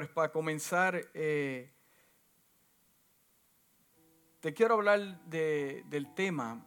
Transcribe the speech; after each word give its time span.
Pues 0.00 0.08
para 0.12 0.32
comenzar, 0.32 1.10
eh, 1.12 1.70
te 4.40 4.54
quiero 4.54 4.76
hablar 4.76 5.20
del 5.26 6.14
tema, 6.14 6.66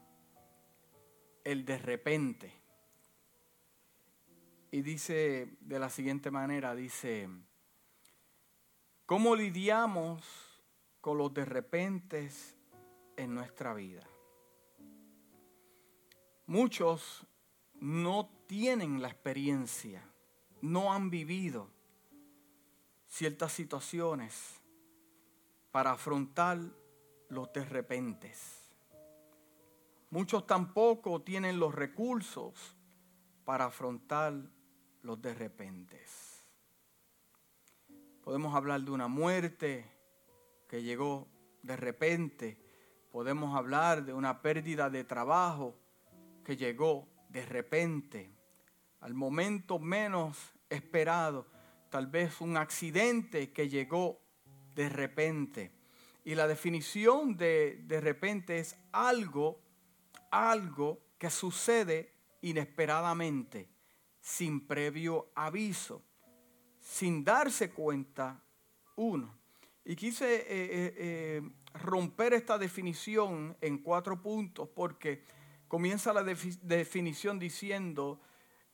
el 1.44 1.66
de 1.66 1.80
repente. 1.80 2.54
Y 4.70 4.84
dice 4.84 5.58
de 5.62 5.80
la 5.80 5.90
siguiente 5.90 6.30
manera, 6.30 6.76
dice, 6.76 7.28
¿cómo 9.08 9.36
lidiamos 9.36 10.62
con 11.02 11.18
los 11.18 11.34
de 11.34 11.46
repente 11.46 12.30
en 13.18 13.34
nuestra 13.34 13.74
vida? 13.74 14.08
Muchos 16.46 17.26
no 17.74 18.30
tienen 18.46 19.02
la 19.02 19.08
experiencia, 19.08 20.08
no 20.62 20.94
han 20.94 21.10
vivido 21.10 21.73
ciertas 23.14 23.52
situaciones 23.52 24.60
para 25.72 25.92
afrontar 25.92 26.58
los 27.30 27.54
de 27.54 27.64
repente. 27.64 28.34
Muchos 30.10 30.48
tampoco 30.48 31.22
tienen 31.22 31.60
los 31.60 31.76
recursos 31.76 32.76
para 33.46 33.66
afrontar 33.66 34.34
los 35.04 35.22
de 35.22 35.32
repente. 35.36 36.04
Podemos 38.24 38.56
hablar 38.56 38.82
de 38.82 38.90
una 38.90 39.08
muerte 39.08 39.86
que 40.68 40.82
llegó 40.82 41.28
de 41.62 41.78
repente. 41.78 42.58
Podemos 43.12 43.56
hablar 43.56 44.06
de 44.06 44.14
una 44.14 44.42
pérdida 44.42 44.90
de 44.90 45.04
trabajo 45.04 45.76
que 46.44 46.58
llegó 46.58 47.08
de 47.30 47.46
repente, 47.46 48.36
al 49.02 49.14
momento 49.14 49.78
menos 49.78 50.36
esperado 50.68 51.53
tal 51.94 52.08
vez 52.08 52.42
un 52.42 52.58
accidente 52.58 53.52
que 53.52 53.70
llegó 53.70 54.20
de 54.74 54.90
repente. 54.90 55.72
Y 56.26 56.34
la 56.34 56.48
definición 56.48 57.38
de 57.38 57.84
de 57.86 58.02
repente 58.02 58.58
es 58.58 58.76
algo, 58.92 59.62
algo 60.32 61.04
que 61.20 61.30
sucede 61.30 62.12
inesperadamente, 62.42 63.70
sin 64.20 64.66
previo 64.66 65.30
aviso, 65.36 66.04
sin 66.80 67.24
darse 67.24 67.70
cuenta 67.70 68.44
uno. 68.96 69.38
Y 69.86 69.96
quise 69.96 70.34
eh, 70.34 70.46
eh, 70.48 70.94
eh, 70.98 71.42
romper 71.76 72.34
esta 72.34 72.58
definición 72.58 73.56
en 73.62 73.84
cuatro 73.84 74.20
puntos 74.20 74.68
porque 74.68 75.26
comienza 75.68 76.12
la 76.12 76.24
definición 76.24 77.38
diciendo 77.38 78.20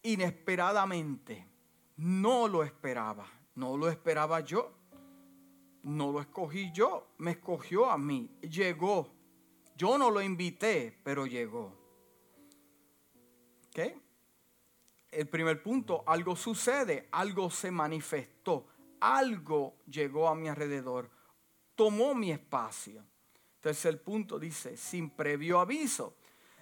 inesperadamente. 0.03 1.48
No 1.99 2.47
lo 2.47 2.63
esperaba, 2.63 3.27
no 3.55 3.75
lo 3.75 3.89
esperaba 3.89 4.39
yo, 4.39 4.71
no 5.83 6.13
lo 6.13 6.21
escogí 6.21 6.71
yo, 6.71 7.09
me 7.17 7.31
escogió 7.31 7.91
a 7.91 7.97
mí, 7.97 8.31
llegó. 8.39 9.13
Yo 9.75 9.97
no 9.97 10.09
lo 10.09 10.21
invité, 10.21 10.97
pero 11.03 11.25
llegó. 11.25 11.77
¿Ok? 13.67 13.79
El 15.11 15.27
primer 15.27 15.61
punto, 15.61 16.05
algo 16.07 16.37
sucede, 16.37 17.09
algo 17.11 17.49
se 17.49 17.69
manifestó, 17.69 18.67
algo 19.01 19.79
llegó 19.85 20.29
a 20.29 20.35
mi 20.35 20.47
alrededor, 20.47 21.09
tomó 21.75 22.15
mi 22.15 22.31
espacio. 22.31 23.03
Tercer 23.59 24.01
punto 24.01 24.39
dice, 24.39 24.77
sin 24.77 25.09
previo 25.09 25.59
aviso 25.59 26.15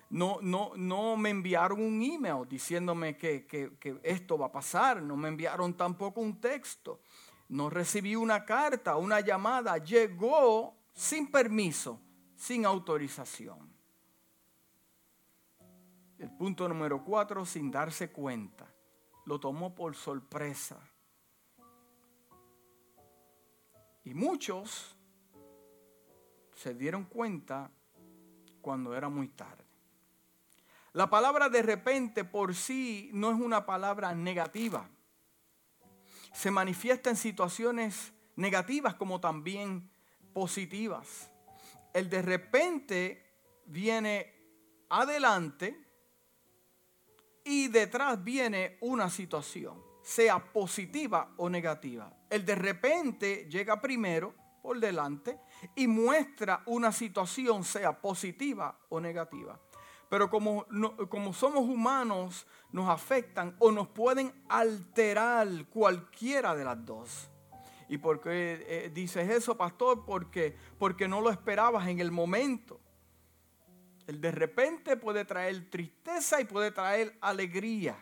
no, 0.10 0.40
no, 0.42 0.72
no 0.76 1.18
me 1.18 1.30
enviaron 1.30 1.82
un 1.82 2.02
email 2.02 2.48
diciéndome 2.48 3.18
que, 3.18 3.46
que, 3.46 4.00
esto 4.04 4.38
va 4.38 4.48
a 4.48 4.52
pasar, 4.52 5.02
no 5.02 5.18
me 5.18 5.28
enviaron 5.28 5.74
tampoco 5.76 6.22
un 6.22 6.40
texto, 6.40 7.02
no 7.50 7.70
recibí 7.70 8.16
una 8.16 8.46
carta, 8.46 8.96
una 8.96 9.20
llamada, 9.20 9.78
llegó 9.78 10.76
sin 10.94 11.30
permiso, 11.30 12.00
sin 12.36 12.66
autorización. 12.66 13.76
El 16.18 16.32
punto 16.32 16.68
número 16.68 17.04
cuatro, 17.04 17.46
sin 17.46 17.70
darse 17.70 18.12
cuenta, 18.12 18.66
lo 19.26 19.40
tomó 19.40 19.76
por 19.76 19.94
sorpresa. 19.96 20.80
Y 24.04 24.14
muchos 24.14 24.98
se 26.56 26.74
dieron 26.74 27.04
cuenta 27.04 27.70
cuando 28.62 28.96
era 28.96 29.10
muy 29.10 29.28
tarde. 29.28 29.67
La 30.98 31.12
palabra 31.12 31.48
de 31.48 31.62
repente 31.62 32.24
por 32.24 32.56
sí 32.56 33.12
no 33.14 33.30
es 33.30 33.40
una 33.40 33.68
palabra 33.68 34.16
negativa. 34.16 34.90
Se 36.34 36.50
manifiesta 36.50 37.12
en 37.12 37.16
situaciones 37.16 38.14
negativas 38.36 38.96
como 38.96 39.20
también 39.20 39.92
positivas. 40.34 41.30
El 41.94 42.10
de 42.10 42.24
repente 42.24 43.24
viene 43.68 44.34
adelante 44.90 45.80
y 47.44 47.68
detrás 47.68 48.24
viene 48.24 48.80
una 48.82 49.12
situación, 49.12 49.80
sea 50.02 50.52
positiva 50.52 51.32
o 51.38 51.48
negativa. 51.48 52.12
El 52.28 52.44
de 52.44 52.56
repente 52.56 53.48
llega 53.48 53.80
primero 53.80 54.34
por 54.64 54.80
delante 54.80 55.40
y 55.76 55.86
muestra 55.86 56.64
una 56.66 56.92
situación, 56.92 57.64
sea 57.64 58.02
positiva 58.02 58.80
o 58.90 59.00
negativa. 59.00 59.60
Pero 60.10 60.30
como, 60.30 60.66
como 61.10 61.34
somos 61.34 61.64
humanos, 61.64 62.48
nos 62.72 62.90
afectan 62.90 63.56
o 63.60 63.72
nos 63.72 63.88
pueden 63.90 64.34
alterar 64.48 65.48
cualquiera 65.70 66.56
de 66.56 66.64
las 66.64 66.86
dos. 66.86 67.30
¿Y 67.90 67.98
por 67.98 68.22
qué 68.22 68.66
eh, 68.68 68.92
dices 68.94 69.30
eso, 69.30 69.56
pastor? 69.56 70.06
Porque, 70.06 70.56
porque 70.78 71.08
no 71.08 71.22
lo 71.22 71.30
esperabas 71.30 71.88
en 71.88 72.00
el 72.00 72.12
momento. 72.12 72.80
El 74.08 74.22
de 74.22 74.32
repente 74.32 74.96
puede 74.96 75.26
traer 75.26 75.70
tristeza 75.70 76.40
y 76.40 76.46
puede 76.46 76.72
traer 76.72 77.18
alegría. 77.22 77.98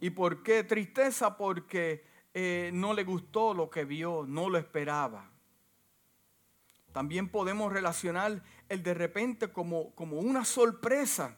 ¿Y 0.00 0.10
por 0.10 0.42
qué 0.42 0.64
tristeza? 0.64 1.36
Porque 1.36 2.04
eh, 2.34 2.70
no 2.72 2.94
le 2.94 3.04
gustó 3.04 3.54
lo 3.54 3.70
que 3.70 3.84
vio, 3.84 4.24
no 4.26 4.48
lo 4.48 4.58
esperaba. 4.58 5.31
También 6.92 7.28
podemos 7.28 7.72
relacionar 7.72 8.42
el 8.68 8.82
de 8.82 8.94
repente 8.94 9.48
como, 9.48 9.94
como 9.94 10.18
una 10.18 10.44
sorpresa. 10.44 11.36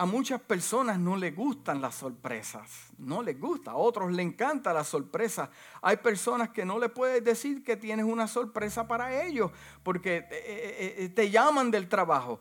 A 0.00 0.06
muchas 0.06 0.40
personas 0.40 0.96
no 0.96 1.16
les 1.16 1.34
gustan 1.34 1.80
las 1.80 1.96
sorpresas, 1.96 2.92
no 2.98 3.20
les 3.20 3.36
gusta, 3.36 3.72
a 3.72 3.76
otros 3.76 4.12
les 4.12 4.24
encanta 4.24 4.72
la 4.72 4.84
sorpresa. 4.84 5.50
Hay 5.82 5.96
personas 5.96 6.50
que 6.50 6.64
no 6.64 6.78
le 6.78 6.88
puedes 6.88 7.24
decir 7.24 7.64
que 7.64 7.76
tienes 7.76 8.06
una 8.06 8.28
sorpresa 8.28 8.86
para 8.86 9.24
ellos, 9.24 9.50
porque 9.82 10.22
te, 10.22 10.36
eh, 10.38 11.04
eh, 11.04 11.12
eh, 11.16 11.30
llaman 11.30 11.72
del 11.72 11.88
trabajo. 11.88 12.38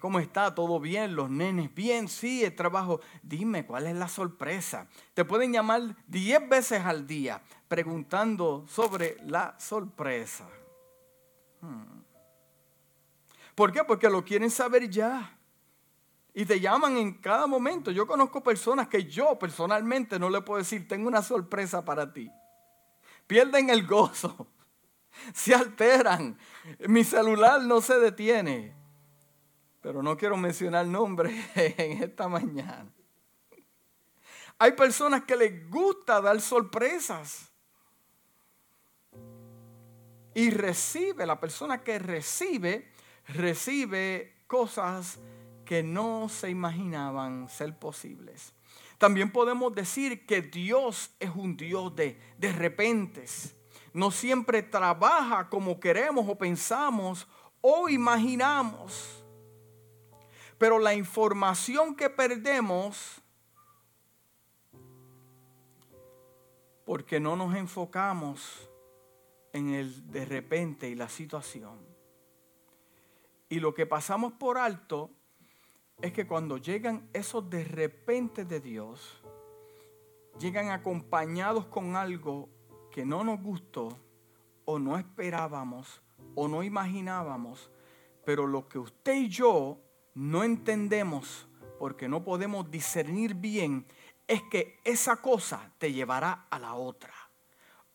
¿Cómo 0.00 0.20
está? 0.20 0.54
¿Todo 0.54 0.80
bien? 0.80 1.14
¿Los 1.14 1.28
nenes? 1.28 1.74
Bien, 1.74 2.08
sí, 2.08 2.42
el 2.42 2.54
trabajo. 2.54 3.00
Dime, 3.22 3.66
¿cuál 3.66 3.88
es 3.88 3.94
la 3.94 4.08
sorpresa? 4.08 4.88
Te 5.12 5.26
pueden 5.26 5.52
llamar 5.52 5.96
diez 6.06 6.48
veces 6.48 6.82
al 6.82 7.06
día 7.06 7.42
preguntando 7.68 8.64
sobre 8.68 9.18
la 9.26 9.54
sorpresa. 9.58 10.48
¿Por 13.54 13.72
qué? 13.72 13.82
Porque 13.84 14.10
lo 14.10 14.24
quieren 14.24 14.50
saber 14.50 14.88
ya. 14.88 15.38
Y 16.34 16.44
te 16.44 16.60
llaman 16.60 16.98
en 16.98 17.14
cada 17.14 17.46
momento. 17.46 17.90
Yo 17.90 18.06
conozco 18.06 18.42
personas 18.42 18.88
que 18.88 19.04
yo 19.04 19.38
personalmente 19.38 20.18
no 20.18 20.28
le 20.28 20.42
puedo 20.42 20.58
decir, 20.58 20.86
tengo 20.86 21.08
una 21.08 21.22
sorpresa 21.22 21.82
para 21.82 22.12
ti. 22.12 22.30
Pierden 23.26 23.70
el 23.70 23.86
gozo. 23.86 24.46
Se 25.34 25.54
alteran. 25.54 26.38
Mi 26.86 27.04
celular 27.04 27.62
no 27.62 27.80
se 27.80 27.98
detiene. 27.98 28.74
Pero 29.80 30.02
no 30.02 30.16
quiero 30.18 30.36
mencionar 30.36 30.86
nombre 30.86 31.32
en 31.54 32.02
esta 32.02 32.28
mañana. 32.28 32.92
Hay 34.58 34.72
personas 34.72 35.24
que 35.24 35.36
les 35.36 35.70
gusta 35.70 36.20
dar 36.20 36.40
sorpresas 36.40 37.50
y 40.36 40.50
recibe, 40.50 41.24
la 41.24 41.40
persona 41.40 41.82
que 41.82 41.98
recibe, 41.98 42.92
recibe 43.26 44.34
cosas 44.46 45.18
que 45.64 45.82
no 45.82 46.28
se 46.28 46.50
imaginaban 46.50 47.48
ser 47.48 47.78
posibles. 47.78 48.52
También 48.98 49.32
podemos 49.32 49.74
decir 49.74 50.26
que 50.26 50.42
Dios 50.42 51.10
es 51.20 51.30
un 51.34 51.56
Dios 51.56 51.96
de, 51.96 52.20
de 52.36 52.52
repentes. 52.52 53.56
No 53.94 54.10
siempre 54.10 54.62
trabaja 54.62 55.48
como 55.48 55.80
queremos 55.80 56.28
o 56.28 56.36
pensamos 56.36 57.26
o 57.62 57.88
imaginamos. 57.88 59.24
Pero 60.58 60.78
la 60.78 60.92
información 60.92 61.96
que 61.96 62.10
perdemos 62.10 63.22
porque 66.84 67.18
no 67.20 67.36
nos 67.36 67.54
enfocamos 67.56 68.68
en 69.56 69.70
el 69.70 70.10
de 70.10 70.24
repente 70.24 70.88
y 70.88 70.94
la 70.94 71.08
situación. 71.08 71.78
Y 73.48 73.60
lo 73.60 73.74
que 73.74 73.86
pasamos 73.86 74.32
por 74.34 74.58
alto 74.58 75.10
es 76.02 76.12
que 76.12 76.26
cuando 76.26 76.58
llegan 76.58 77.08
esos 77.12 77.48
de 77.48 77.64
repente 77.64 78.44
de 78.44 78.60
Dios, 78.60 79.22
llegan 80.38 80.70
acompañados 80.70 81.66
con 81.66 81.96
algo 81.96 82.48
que 82.90 83.06
no 83.06 83.24
nos 83.24 83.40
gustó 83.40 83.98
o 84.64 84.78
no 84.78 84.98
esperábamos 84.98 86.02
o 86.34 86.48
no 86.48 86.62
imaginábamos, 86.62 87.70
pero 88.24 88.46
lo 88.46 88.68
que 88.68 88.78
usted 88.78 89.14
y 89.14 89.28
yo 89.28 89.80
no 90.14 90.44
entendemos 90.44 91.48
porque 91.78 92.08
no 92.08 92.24
podemos 92.24 92.70
discernir 92.70 93.34
bien 93.34 93.86
es 94.26 94.42
que 94.50 94.80
esa 94.84 95.16
cosa 95.16 95.72
te 95.78 95.92
llevará 95.92 96.46
a 96.50 96.58
la 96.58 96.74
otra. 96.74 97.25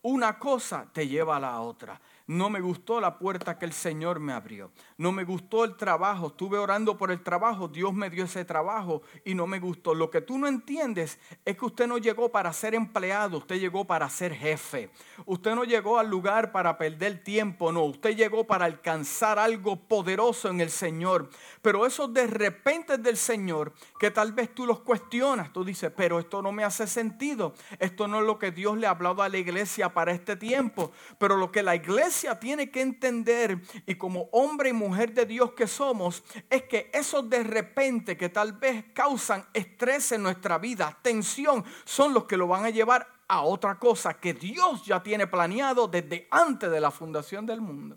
Una 0.02 0.38
cosa 0.38 0.86
te 0.92 1.06
lleva 1.06 1.36
a 1.36 1.40
la 1.40 1.60
otra. 1.60 2.00
No 2.26 2.50
me 2.50 2.60
gustó 2.60 3.00
la 3.00 3.18
puerta 3.18 3.58
que 3.58 3.64
el 3.64 3.72
Señor 3.72 4.20
me 4.20 4.32
abrió. 4.32 4.70
No 4.96 5.10
me 5.10 5.24
gustó 5.24 5.64
el 5.64 5.76
trabajo. 5.76 6.28
Estuve 6.28 6.58
orando 6.58 6.96
por 6.96 7.10
el 7.10 7.22
trabajo. 7.22 7.68
Dios 7.68 7.92
me 7.92 8.10
dio 8.10 8.24
ese 8.24 8.44
trabajo 8.44 9.02
y 9.24 9.34
no 9.34 9.46
me 9.46 9.58
gustó. 9.58 9.94
Lo 9.94 10.10
que 10.10 10.20
tú 10.20 10.38
no 10.38 10.46
entiendes 10.46 11.18
es 11.44 11.56
que 11.56 11.64
usted 11.64 11.86
no 11.86 11.98
llegó 11.98 12.30
para 12.30 12.52
ser 12.52 12.74
empleado. 12.74 13.38
Usted 13.38 13.58
llegó 13.58 13.84
para 13.84 14.08
ser 14.08 14.34
jefe. 14.34 14.90
Usted 15.26 15.54
no 15.54 15.64
llegó 15.64 15.98
al 15.98 16.08
lugar 16.08 16.52
para 16.52 16.78
perder 16.78 17.24
tiempo. 17.24 17.72
No, 17.72 17.84
usted 17.84 18.16
llegó 18.16 18.44
para 18.44 18.66
alcanzar 18.66 19.38
algo 19.38 19.76
poderoso 19.76 20.48
en 20.48 20.60
el 20.60 20.70
Señor. 20.70 21.28
Pero 21.60 21.86
esos 21.86 22.12
de 22.14 22.26
repente 22.28 22.98
del 22.98 23.16
Señor 23.16 23.72
que 23.98 24.10
tal 24.10 24.32
vez 24.32 24.54
tú 24.54 24.64
los 24.64 24.80
cuestionas. 24.80 25.52
Tú 25.52 25.64
dices, 25.64 25.92
pero 25.96 26.20
esto 26.20 26.40
no 26.40 26.52
me 26.52 26.62
hace 26.62 26.86
sentido. 26.86 27.54
Esto 27.80 28.06
no 28.06 28.20
es 28.20 28.26
lo 28.26 28.38
que 28.38 28.52
Dios 28.52 28.78
le 28.78 28.86
ha 28.86 28.90
hablado 28.90 29.22
a 29.22 29.28
la 29.28 29.38
iglesia 29.38 29.92
para 29.92 30.12
este 30.12 30.36
tiempo. 30.36 30.92
Pero 31.18 31.36
lo 31.36 31.50
que 31.50 31.62
la 31.62 31.74
iglesia 31.74 32.11
tiene 32.40 32.70
que 32.70 32.80
entender 32.80 33.60
y 33.86 33.94
como 33.94 34.28
hombre 34.32 34.70
y 34.70 34.72
mujer 34.72 35.12
de 35.12 35.26
Dios 35.26 35.52
que 35.52 35.66
somos 35.66 36.22
es 36.50 36.64
que 36.64 36.90
esos 36.92 37.28
de 37.28 37.42
repente 37.42 38.16
que 38.16 38.28
tal 38.28 38.52
vez 38.52 38.86
causan 38.94 39.46
estrés 39.52 40.12
en 40.12 40.22
nuestra 40.22 40.58
vida, 40.58 40.98
tensión, 41.02 41.64
son 41.84 42.14
los 42.14 42.24
que 42.24 42.36
lo 42.36 42.46
van 42.46 42.64
a 42.64 42.70
llevar 42.70 43.06
a 43.28 43.42
otra 43.42 43.78
cosa 43.78 44.14
que 44.14 44.34
Dios 44.34 44.84
ya 44.84 45.02
tiene 45.02 45.26
planeado 45.26 45.88
desde 45.88 46.28
antes 46.30 46.70
de 46.70 46.80
la 46.80 46.90
fundación 46.90 47.46
del 47.46 47.60
mundo. 47.60 47.96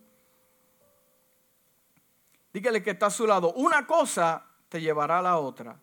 Dígale 2.53 2.81
que 2.81 2.91
está 2.91 3.07
a 3.07 3.11
su 3.11 3.27
lado. 3.27 3.51
Una 3.53 3.85
cosa 3.85 4.45
te 4.69 4.79
llevará 4.79 5.19
a 5.19 5.21
la 5.21 5.37
otra. 5.37 5.77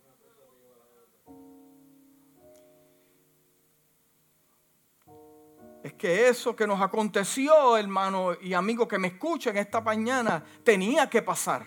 Es 5.82 5.94
que 5.94 6.28
eso 6.28 6.54
que 6.54 6.66
nos 6.66 6.80
aconteció, 6.80 7.76
hermano 7.76 8.34
y 8.40 8.54
amigo 8.54 8.86
que 8.86 8.98
me 8.98 9.08
escuchan 9.08 9.56
esta 9.56 9.80
mañana, 9.80 10.42
tenía 10.62 11.10
que 11.10 11.22
pasar. 11.22 11.66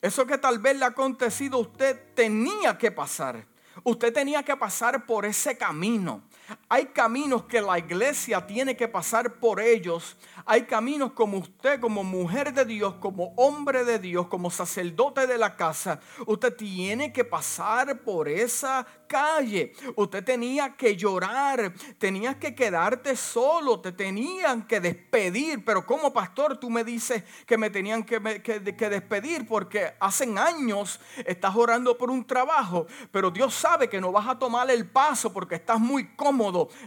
Eso 0.00 0.26
que 0.26 0.38
tal 0.38 0.58
vez 0.58 0.78
le 0.78 0.84
ha 0.84 0.88
acontecido 0.88 1.58
a 1.58 1.60
usted 1.60 2.14
tenía 2.14 2.78
que 2.78 2.90
pasar. 2.90 3.44
Usted 3.84 4.12
tenía 4.14 4.42
que 4.42 4.56
pasar 4.56 5.04
por 5.04 5.26
ese 5.26 5.58
camino. 5.58 6.22
Hay 6.68 6.86
caminos 6.86 7.44
que 7.44 7.60
la 7.60 7.78
iglesia 7.78 8.46
tiene 8.46 8.76
que 8.76 8.88
pasar 8.88 9.34
por 9.34 9.60
ellos. 9.60 10.16
Hay 10.46 10.62
caminos 10.62 11.12
como 11.12 11.38
usted, 11.38 11.78
como 11.78 12.02
mujer 12.02 12.54
de 12.54 12.64
Dios, 12.64 12.94
como 13.00 13.34
hombre 13.36 13.84
de 13.84 13.98
Dios, 13.98 14.28
como 14.28 14.50
sacerdote 14.50 15.26
de 15.26 15.36
la 15.36 15.56
casa. 15.56 16.00
Usted 16.26 16.56
tiene 16.56 17.12
que 17.12 17.24
pasar 17.24 18.00
por 18.00 18.28
esa 18.28 18.86
calle. 19.06 19.74
Usted 19.94 20.24
tenía 20.24 20.74
que 20.74 20.96
llorar, 20.96 21.74
tenías 21.98 22.36
que 22.36 22.54
quedarte 22.54 23.14
solo, 23.16 23.80
te 23.80 23.92
tenían 23.92 24.66
que 24.66 24.80
despedir. 24.80 25.64
Pero 25.64 25.84
como 25.84 26.12
pastor 26.12 26.56
tú 26.56 26.70
me 26.70 26.82
dices 26.82 27.24
que 27.46 27.58
me 27.58 27.68
tenían 27.68 28.04
que, 28.04 28.42
que, 28.42 28.88
despedir 28.88 29.46
porque 29.46 29.94
hace 30.00 30.24
años 30.38 31.00
estás 31.26 31.54
orando 31.56 31.96
por 31.96 32.10
un 32.10 32.26
trabajo, 32.26 32.86
pero 33.10 33.30
Dios 33.30 33.54
sabe 33.54 33.88
que 33.88 34.00
no 34.00 34.12
vas 34.12 34.28
a 34.28 34.38
tomar 34.38 34.70
el 34.70 34.86
paso 34.86 35.32
porque 35.32 35.56
estás 35.56 35.78
muy 35.80 36.14
cómodo. 36.14 36.37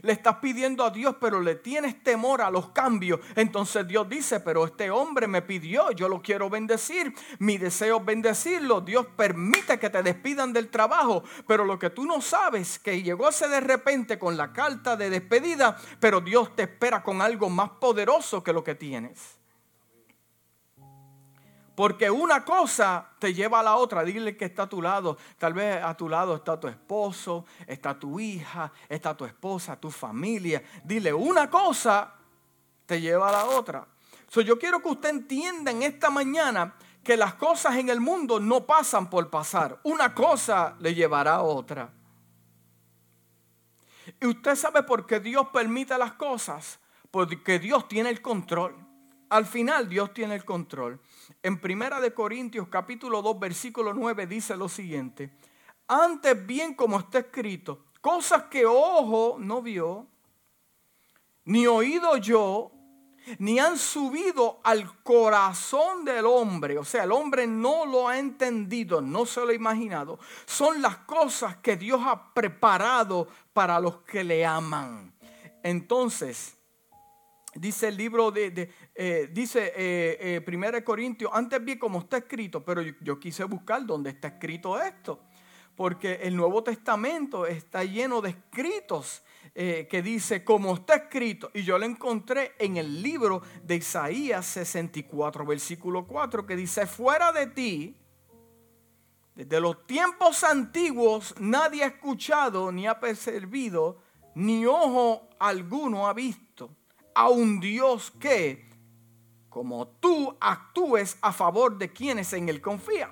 Le 0.02 0.14
estás 0.14 0.38
pidiendo 0.38 0.84
a 0.84 0.90
Dios, 0.90 1.16
pero 1.20 1.42
le 1.42 1.56
tienes 1.56 2.02
temor 2.04 2.42
a 2.42 2.50
los 2.50 2.70
cambios. 2.70 3.20
Entonces 3.36 3.88
Dios 3.88 4.08
dice, 4.08 4.40
pero 4.40 4.66
este 4.66 4.90
hombre 4.90 5.28
me 5.28 5.42
pidió, 5.42 5.92
yo 5.92 6.08
lo 6.08 6.22
quiero 6.22 6.50
bendecir. 6.50 7.14
Mi 7.40 7.58
deseo 7.58 7.98
es 7.98 8.06
bendecirlo. 8.06 8.82
Dios 8.82 9.06
permite 9.16 9.80
que 9.80 9.90
te 9.90 10.04
despidan 10.04 10.54
del 10.54 10.70
trabajo, 10.70 11.24
pero 11.48 11.66
lo 11.66 11.78
que 11.78 11.90
tú 11.90 12.06
no 12.06 12.22
sabes 12.22 12.80
que 12.80 13.02
llegó 13.02 13.30
ese 13.30 13.48
de 13.48 13.60
repente 13.60 14.18
con 14.18 14.38
la 14.38 14.54
carta 14.54 14.96
de 14.96 15.10
despedida, 15.10 15.78
pero 16.00 16.22
Dios 16.22 16.56
te 16.56 16.64
espera 16.64 17.04
con 17.04 17.22
algo 17.22 17.50
más 17.50 17.72
poderoso 17.72 18.44
que 18.44 18.54
lo 18.54 18.64
que 18.64 18.76
tienes. 18.76 19.41
Porque 21.82 22.12
una 22.12 22.46
cosa 22.46 23.10
te 23.18 23.34
lleva 23.34 23.62
a 23.62 23.64
la 23.64 23.76
otra. 23.76 24.04
Dile 24.04 24.38
que 24.38 24.46
está 24.46 24.62
a 24.62 24.70
tu 24.70 24.84
lado. 24.84 25.18
Tal 25.40 25.56
vez 25.56 25.84
a 25.84 25.98
tu 25.98 26.08
lado 26.08 26.36
está 26.36 26.60
tu 26.60 26.68
esposo, 26.68 27.44
está 27.66 27.98
tu 27.98 28.20
hija, 28.20 28.72
está 28.88 29.18
tu 29.18 29.26
esposa, 29.26 29.76
tu 29.80 29.90
familia. 29.90 30.62
Dile, 30.84 31.12
una 31.12 31.50
cosa 31.50 32.14
te 32.86 33.02
lleva 33.02 33.30
a 33.30 33.32
la 33.32 33.46
otra. 33.46 33.88
So, 34.28 34.42
yo 34.42 34.60
quiero 34.60 34.80
que 34.80 34.90
usted 34.90 35.10
entienda 35.10 35.72
en 35.72 35.82
esta 35.82 36.12
mañana 36.12 36.76
que 37.04 37.18
las 37.18 37.34
cosas 37.34 37.76
en 37.78 37.90
el 37.90 38.00
mundo 38.00 38.40
no 38.40 38.68
pasan 38.68 39.10
por 39.10 39.32
pasar. 39.32 39.80
Una 39.82 40.14
cosa 40.14 40.76
le 40.82 40.94
llevará 40.94 41.38
a 41.38 41.42
otra. 41.42 41.92
Y 44.20 44.28
usted 44.28 44.56
sabe 44.56 44.84
por 44.84 45.08
qué 45.08 45.20
Dios 45.20 45.48
permite 45.52 45.98
las 45.98 46.12
cosas. 46.12 46.80
Porque 47.10 47.58
Dios 47.58 47.88
tiene 47.88 48.12
el 48.12 48.22
control. 48.22 48.91
Al 49.32 49.46
final 49.46 49.88
Dios 49.88 50.14
tiene 50.14 50.36
el 50.36 50.44
control. 50.44 51.00
En 51.42 51.62
Primera 51.62 52.02
de 52.02 52.14
Corintios 52.14 52.68
capítulo 52.68 53.22
2 53.22 53.40
versículo 53.40 53.94
9 53.94 54.28
dice 54.28 54.58
lo 54.58 54.68
siguiente. 54.68 55.32
Antes 55.88 56.46
bien 56.46 56.74
como 56.74 57.00
está 57.00 57.20
escrito, 57.20 57.86
cosas 58.02 58.44
que 58.44 58.66
ojo 58.66 59.38
no 59.40 59.62
vio, 59.62 60.06
ni 61.46 61.66
oído 61.66 62.18
yo, 62.18 62.74
ni 63.40 63.58
han 63.58 63.78
subido 63.78 64.60
al 64.66 65.02
corazón 65.02 66.04
del 66.04 66.26
hombre, 66.26 66.78
o 66.78 66.84
sea, 66.84 67.06
el 67.06 67.14
hombre 67.14 67.48
no 67.48 67.86
lo 67.86 68.10
ha 68.10 68.20
entendido, 68.20 69.00
no 69.00 69.26
se 69.26 69.40
lo 69.40 69.48
ha 69.48 69.54
imaginado, 69.54 70.20
son 70.46 70.82
las 70.82 70.98
cosas 70.98 71.56
que 71.58 71.78
Dios 71.78 72.02
ha 72.06 72.34
preparado 72.34 73.30
para 73.54 73.80
los 73.80 74.00
que 74.00 74.26
le 74.26 74.46
aman. 74.46 75.14
Entonces, 75.64 76.58
dice 77.56 77.88
el 77.90 77.98
libro 77.98 78.32
de, 78.32 78.70
eh, 78.96 79.30
dice 79.32 79.74
eh, 79.76 80.44
eh, 80.46 80.84
Corintios, 80.84 81.32
antes 81.34 81.64
vi 81.64 81.78
como 81.78 82.00
está 82.00 82.18
escrito, 82.18 82.64
pero 82.64 82.82
yo, 82.82 83.20
quise 83.20 83.44
buscar 83.44 83.86
dónde 83.86 84.12
está 84.12 84.30
escrito 84.30 84.80
esto, 84.82 85.22
porque 85.76 86.20
el 86.24 86.36
Nuevo 86.36 86.64
Testamento 86.64 87.46
está 87.46 87.84
lleno 87.84 88.22
de 88.22 88.30
escritos 88.30 89.24
eh, 89.54 89.88
que 89.90 90.02
dice, 90.02 90.46
como 90.46 90.76
está 90.76 90.96
escrito, 90.96 91.52
y 91.54 91.64
yo 91.64 91.78
lo 91.78 91.86
encontré 91.86 92.54
en 92.58 92.78
el 92.78 93.02
libro 93.02 93.42
de 93.64 93.76
Isaías 93.76 94.46
64, 94.46 95.46
versículo 95.46 96.08
4, 96.08 96.46
que 96.46 96.56
dice, 96.56 96.88
fuera 96.88 97.34
de 97.34 97.48
ti, 97.48 97.98
desde 99.36 99.60
los 99.60 99.86
tiempos 99.88 100.44
antiguos, 100.44 101.36
nadie 101.40 101.84
ha 101.84 101.88
escuchado, 101.88 102.72
ni 102.72 102.88
ha 102.88 103.00
percibido, 103.00 104.02
ni 104.36 104.66
ojo 104.66 105.28
alguno 105.40 106.08
ha 106.08 106.14
visto 106.14 106.51
a 107.16 107.30
un 107.30 107.60
Dios 107.60 108.12
que, 108.20 108.70
como 109.50 109.88
tú, 109.88 110.36
actúes 110.40 111.18
a 111.22 111.32
favor 111.32 111.78
de 111.78 111.92
quienes 111.92 112.34
en 112.34 112.50
él 112.50 112.62
confían. 112.62 113.12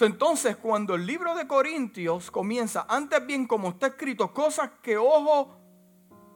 entonces, 0.00 0.56
cuando 0.56 0.94
el 0.94 1.06
libro 1.06 1.34
de 1.34 1.46
Corintios 1.46 2.30
comienza, 2.30 2.86
antes 2.88 3.26
bien 3.26 3.46
como 3.46 3.70
está 3.70 3.88
escrito, 3.88 4.32
cosas 4.32 4.70
que 4.82 4.96
ojo 4.96 5.56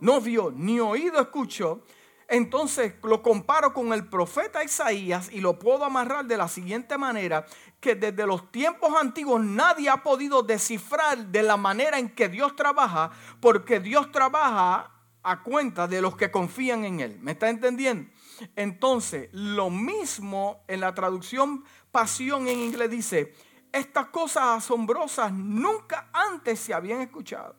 no 0.01 0.21
vio 0.21 0.51
ni 0.51 0.81
oído 0.81 1.21
escuchó, 1.21 1.83
entonces 2.29 2.95
lo 3.03 3.23
comparo 3.23 3.75
con 3.75 3.93
el 3.93 4.09
profeta 4.09 4.65
Isaías 4.65 5.31
y 5.31 5.41
lo 5.41 5.59
puedo 5.59 5.85
amarrar 5.85 6.25
de 6.25 6.37
la 6.37 6.49
siguiente 6.49 6.97
manera, 6.99 7.47
que 7.81 7.95
desde 7.95 8.27
los 8.27 8.51
tiempos 8.51 8.93
antiguos 8.99 9.43
nadie 9.43 9.91
ha 9.91 10.03
podido 10.03 10.43
descifrar 10.43 11.27
de 11.27 11.43
la 11.43 11.57
manera 11.57 11.99
en 11.99 12.09
que 12.09 12.29
Dios 12.29 12.57
trabaja, 12.57 13.11
porque 13.41 13.79
Dios 13.81 14.11
trabaja 14.11 14.94
a 15.25 15.43
cuenta 15.43 15.89
de 15.89 16.03
los 16.03 16.17
que 16.17 16.31
confían 16.31 16.85
en 16.85 17.01
Él. 17.01 17.19
¿Me 17.21 17.33
está 17.33 17.49
entendiendo? 17.49 18.11
Entonces, 18.55 19.31
lo 19.33 19.71
mismo 19.71 20.63
en 20.69 20.81
la 20.81 20.95
traducción 20.95 21.65
pasión 21.91 22.47
en 22.47 22.61
inglés 22.61 22.91
dice, 22.91 23.35
estas 23.73 24.09
cosas 24.09 24.59
asombrosas 24.59 25.33
nunca 25.33 26.11
antes 26.13 26.61
se 26.61 26.75
habían 26.75 27.01
escuchado. 27.01 27.57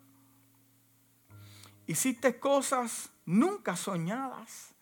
Hiciste 1.88 2.40
cosas 2.40 3.10
nunca 3.26 3.76
soñadas. 3.76 4.74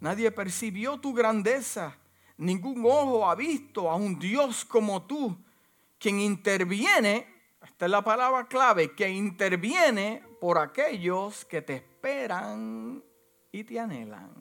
Nadie 0.00 0.30
percibió 0.32 0.98
tu 0.98 1.14
grandeza. 1.14 1.96
Ningún 2.36 2.84
ojo 2.84 3.30
ha 3.30 3.36
visto 3.36 3.88
a 3.88 3.94
un 3.94 4.18
Dios 4.18 4.64
como 4.64 5.02
tú, 5.02 5.36
quien 5.98 6.18
interviene, 6.18 7.32
esta 7.62 7.84
es 7.84 7.90
la 7.90 8.02
palabra 8.02 8.48
clave, 8.48 8.92
que 8.92 9.08
interviene 9.08 10.24
por 10.40 10.58
aquellos 10.58 11.44
que 11.44 11.62
te 11.62 11.74
esperan 11.76 11.91
y 13.52 13.64
te 13.64 13.78
anhelan. 13.78 14.32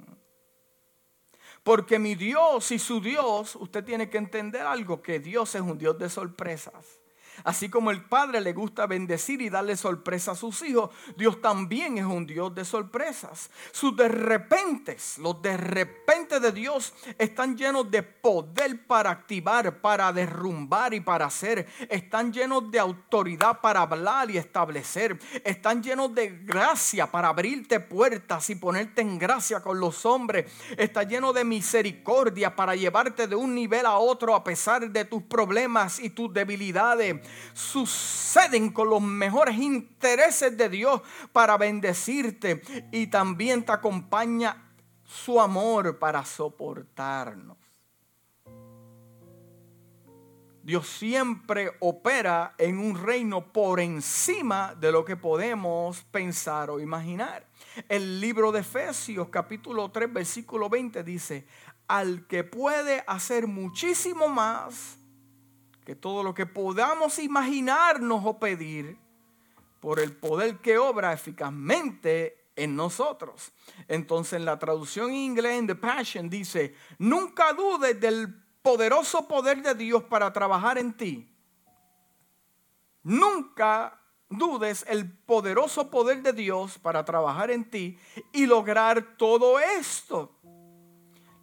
Porque 1.64 2.00
mi 2.00 2.16
Dios 2.16 2.72
y 2.72 2.80
su 2.80 3.00
Dios, 3.02 3.56
usted 3.56 3.84
tiene 3.84 4.10
que 4.10 4.18
entender 4.18 4.64
algo, 4.64 5.02
que 5.02 5.20
Dios 5.20 5.54
es 5.54 5.62
un 5.62 5.78
Dios 5.78 5.98
de 6.00 6.10
sorpresas. 6.10 7.01
Así 7.44 7.70
como 7.70 7.92
el 7.92 8.04
Padre 8.04 8.42
le 8.42 8.54
gusta 8.54 8.88
bendecir 8.88 9.42
y 9.42 9.50
darle 9.50 9.76
sorpresa 9.76 10.32
a 10.32 10.36
sus 10.36 10.62
hijos, 10.62 10.92
Dios 11.18 11.42
también 11.42 11.98
es 11.98 12.06
un 12.06 12.26
Dios 12.26 12.54
de 12.54 12.66
sorpresas. 12.66 13.50
Sus 13.72 13.96
de 13.96 14.08
repentes, 14.08 15.18
los 15.18 15.42
de 15.42 15.58
repente 15.58 16.40
de 16.40 16.52
Dios 16.52 16.94
están 17.18 17.58
llenos 17.58 17.90
de 17.90 18.04
poder 18.04 18.86
para 18.86 19.10
activar, 19.10 19.82
para 19.82 20.14
derrumbar 20.14 20.94
y 20.94 21.02
para 21.02 21.26
hacer. 21.26 21.68
Están 21.90 22.32
llenos 22.32 22.70
de 22.70 22.80
autoridad 22.80 23.60
para 23.62 23.82
hablar 23.82 24.30
y 24.30 24.38
establecer. 24.38 25.20
Están 25.44 25.82
llenos 25.82 26.14
de 26.14 26.30
gracia 26.44 27.10
para 27.10 27.30
abrirte 27.30 27.80
puertas 27.80 28.50
y 28.50 28.56
ponerte 28.56 29.02
en 29.02 29.18
gracia 29.18 29.62
con 29.62 29.80
los 29.80 30.06
hombres. 30.06 30.52
Está 30.78 31.04
lleno 31.04 31.34
de 31.34 31.44
misericordia 31.44 32.56
para 32.56 32.76
llevarte 32.76 33.28
de 33.28 33.36
un 33.36 33.56
nivel 33.56 33.86
a 33.86 33.98
otro 33.98 34.36
a 34.36 34.44
pesar 34.44 34.90
de 34.90 35.06
tus 35.06 35.24
problemas 35.24 36.00
y 36.00 36.10
tus 36.10 36.32
debilidades 36.34 37.21
suceden 37.54 38.72
con 38.72 38.90
los 38.90 39.02
mejores 39.02 39.58
intereses 39.58 40.56
de 40.58 40.70
Dios 40.70 41.02
para 41.32 41.58
bendecirte 41.58 42.62
y 42.92 43.08
también 43.08 43.66
te 43.66 43.72
acompaña 43.72 44.72
su 45.04 45.40
amor 45.40 46.00
para 46.00 46.24
soportarnos. 46.24 47.58
Dios 50.64 50.88
siempre 50.88 51.72
opera 51.80 52.54
en 52.60 52.78
un 52.78 52.96
reino 52.96 53.52
por 53.52 53.80
encima 53.80 54.76
de 54.76 54.92
lo 54.92 55.04
que 55.04 55.18
podemos 55.18 56.04
pensar 56.12 56.70
o 56.70 56.80
imaginar. 56.80 57.48
El 57.90 58.22
libro 58.22 58.52
de 58.52 58.60
Efesios 58.60 59.30
capítulo 59.30 59.90
3 59.90 60.14
versículo 60.14 60.70
20 60.70 61.04
dice, 61.04 61.48
al 61.88 62.28
que 62.28 62.44
puede 62.44 63.04
hacer 63.08 63.48
muchísimo 63.48 64.30
más 64.30 64.98
que 65.86 65.96
todo 65.96 66.24
lo 66.24 66.34
que 66.34 66.46
podamos 66.46 67.20
imaginarnos 67.20 68.22
o 68.24 68.40
pedir 68.40 68.98
por 69.80 70.00
el 70.00 70.16
poder 70.16 70.60
que 70.60 70.78
obra 70.78 71.14
eficazmente 71.14 72.42
en 72.56 72.76
nosotros. 72.76 73.52
Entonces 73.88 74.34
en 74.34 74.46
la 74.46 74.60
traducción 74.60 75.10
en 75.10 75.16
inglés 75.16 75.60
en 75.60 75.68
The 75.68 75.76
Passion 75.76 76.30
dice, 76.30 76.76
nunca 77.00 77.54
dudes 77.54 78.00
del 78.00 78.34
poderoso 78.62 79.28
poder 79.28 79.62
de 79.64 79.76
Dios 79.76 80.04
para 80.04 80.32
trabajar 80.32 80.78
en 80.78 80.94
ti. 80.94 81.28
Nunca 83.04 84.00
dudes 84.30 84.86
el 84.88 85.12
poderoso 85.12 85.90
poder 85.90 86.22
de 86.22 86.34
Dios 86.34 86.78
para 86.78 87.04
trabajar 87.04 87.52
en 87.52 87.70
ti 87.70 87.98
y 88.32 88.46
lograr 88.46 89.18
todo 89.18 89.60
esto 89.60 90.38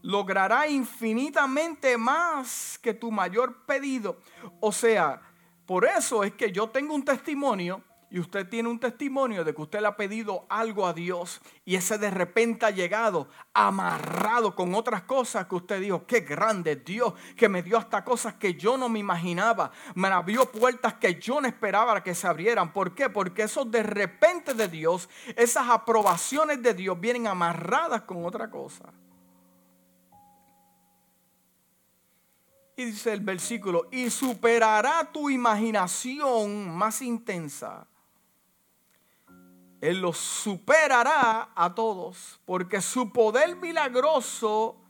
logrará 0.08 0.66
infinitamente 0.66 1.98
más 1.98 2.78
que 2.82 2.94
tu 2.94 3.12
mayor 3.12 3.66
pedido. 3.66 4.16
O 4.58 4.72
sea, 4.72 5.20
por 5.66 5.84
eso 5.84 6.24
es 6.24 6.32
que 6.32 6.50
yo 6.50 6.70
tengo 6.70 6.94
un 6.94 7.04
testimonio 7.04 7.84
y 8.10 8.18
usted 8.18 8.48
tiene 8.48 8.70
un 8.70 8.80
testimonio 8.80 9.44
de 9.44 9.54
que 9.54 9.60
usted 9.60 9.82
le 9.82 9.86
ha 9.86 9.98
pedido 9.98 10.46
algo 10.48 10.86
a 10.86 10.94
Dios 10.94 11.42
y 11.66 11.76
ese 11.76 11.98
de 11.98 12.10
repente 12.10 12.64
ha 12.64 12.70
llegado 12.70 13.28
amarrado 13.52 14.54
con 14.54 14.74
otras 14.74 15.02
cosas 15.02 15.46
que 15.46 15.56
usted 15.56 15.78
dijo, 15.78 16.06
qué 16.06 16.20
grande 16.20 16.76
Dios 16.76 17.12
que 17.36 17.50
me 17.50 17.62
dio 17.62 17.76
hasta 17.76 18.02
cosas 18.02 18.32
que 18.32 18.54
yo 18.54 18.78
no 18.78 18.88
me 18.88 19.00
imaginaba, 19.00 19.72
me 19.94 20.08
abrió 20.08 20.50
puertas 20.50 20.94
que 20.94 21.20
yo 21.20 21.38
no 21.38 21.46
esperaba 21.46 22.02
que 22.02 22.14
se 22.14 22.26
abrieran. 22.26 22.72
¿Por 22.72 22.94
qué? 22.94 23.10
Porque 23.10 23.42
esos 23.42 23.70
de 23.70 23.82
repente 23.82 24.54
de 24.54 24.68
Dios, 24.68 25.10
esas 25.36 25.68
aprobaciones 25.68 26.62
de 26.62 26.72
Dios 26.72 26.98
vienen 26.98 27.26
amarradas 27.26 28.00
con 28.00 28.24
otra 28.24 28.50
cosa. 28.50 28.90
Y 32.78 32.84
dice 32.84 33.12
el 33.12 33.22
versículo, 33.22 33.88
y 33.90 34.08
superará 34.08 35.10
tu 35.12 35.28
imaginación 35.28 36.70
más 36.70 37.02
intensa. 37.02 37.88
Él 39.80 40.00
los 40.00 40.16
superará 40.16 41.50
a 41.56 41.74
todos, 41.74 42.38
porque 42.44 42.80
su 42.80 43.12
poder 43.12 43.56
milagroso 43.56 44.80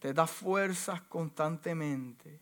te 0.00 0.12
da 0.12 0.26
fuerzas 0.26 1.00
constantemente. 1.02 2.40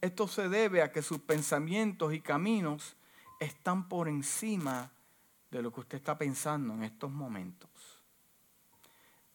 Esto 0.00 0.26
se 0.26 0.48
debe 0.48 0.80
a 0.80 0.90
que 0.90 1.02
sus 1.02 1.18
pensamientos 1.18 2.14
y 2.14 2.22
caminos 2.22 2.96
están 3.38 3.86
por 3.86 4.08
encima 4.08 4.90
de 5.50 5.60
lo 5.60 5.70
que 5.70 5.80
usted 5.80 5.98
está 5.98 6.16
pensando 6.16 6.72
en 6.72 6.84
estos 6.84 7.10
momentos. 7.10 7.68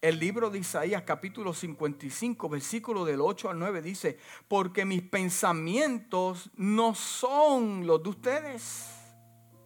El 0.01 0.17
libro 0.17 0.49
de 0.49 0.59
Isaías 0.59 1.03
capítulo 1.03 1.53
55, 1.53 2.47
versículo 2.47 3.03
del 3.03 3.19
8 3.19 3.49
al 3.49 3.59
9 3.59 3.81
dice, 3.81 4.17
porque 4.47 4.85
mis 4.85 5.01
pensamientos 5.01 6.49
no 6.55 6.95
son 6.95 7.85
los 7.85 8.01
de 8.01 8.09
ustedes, 8.09 8.85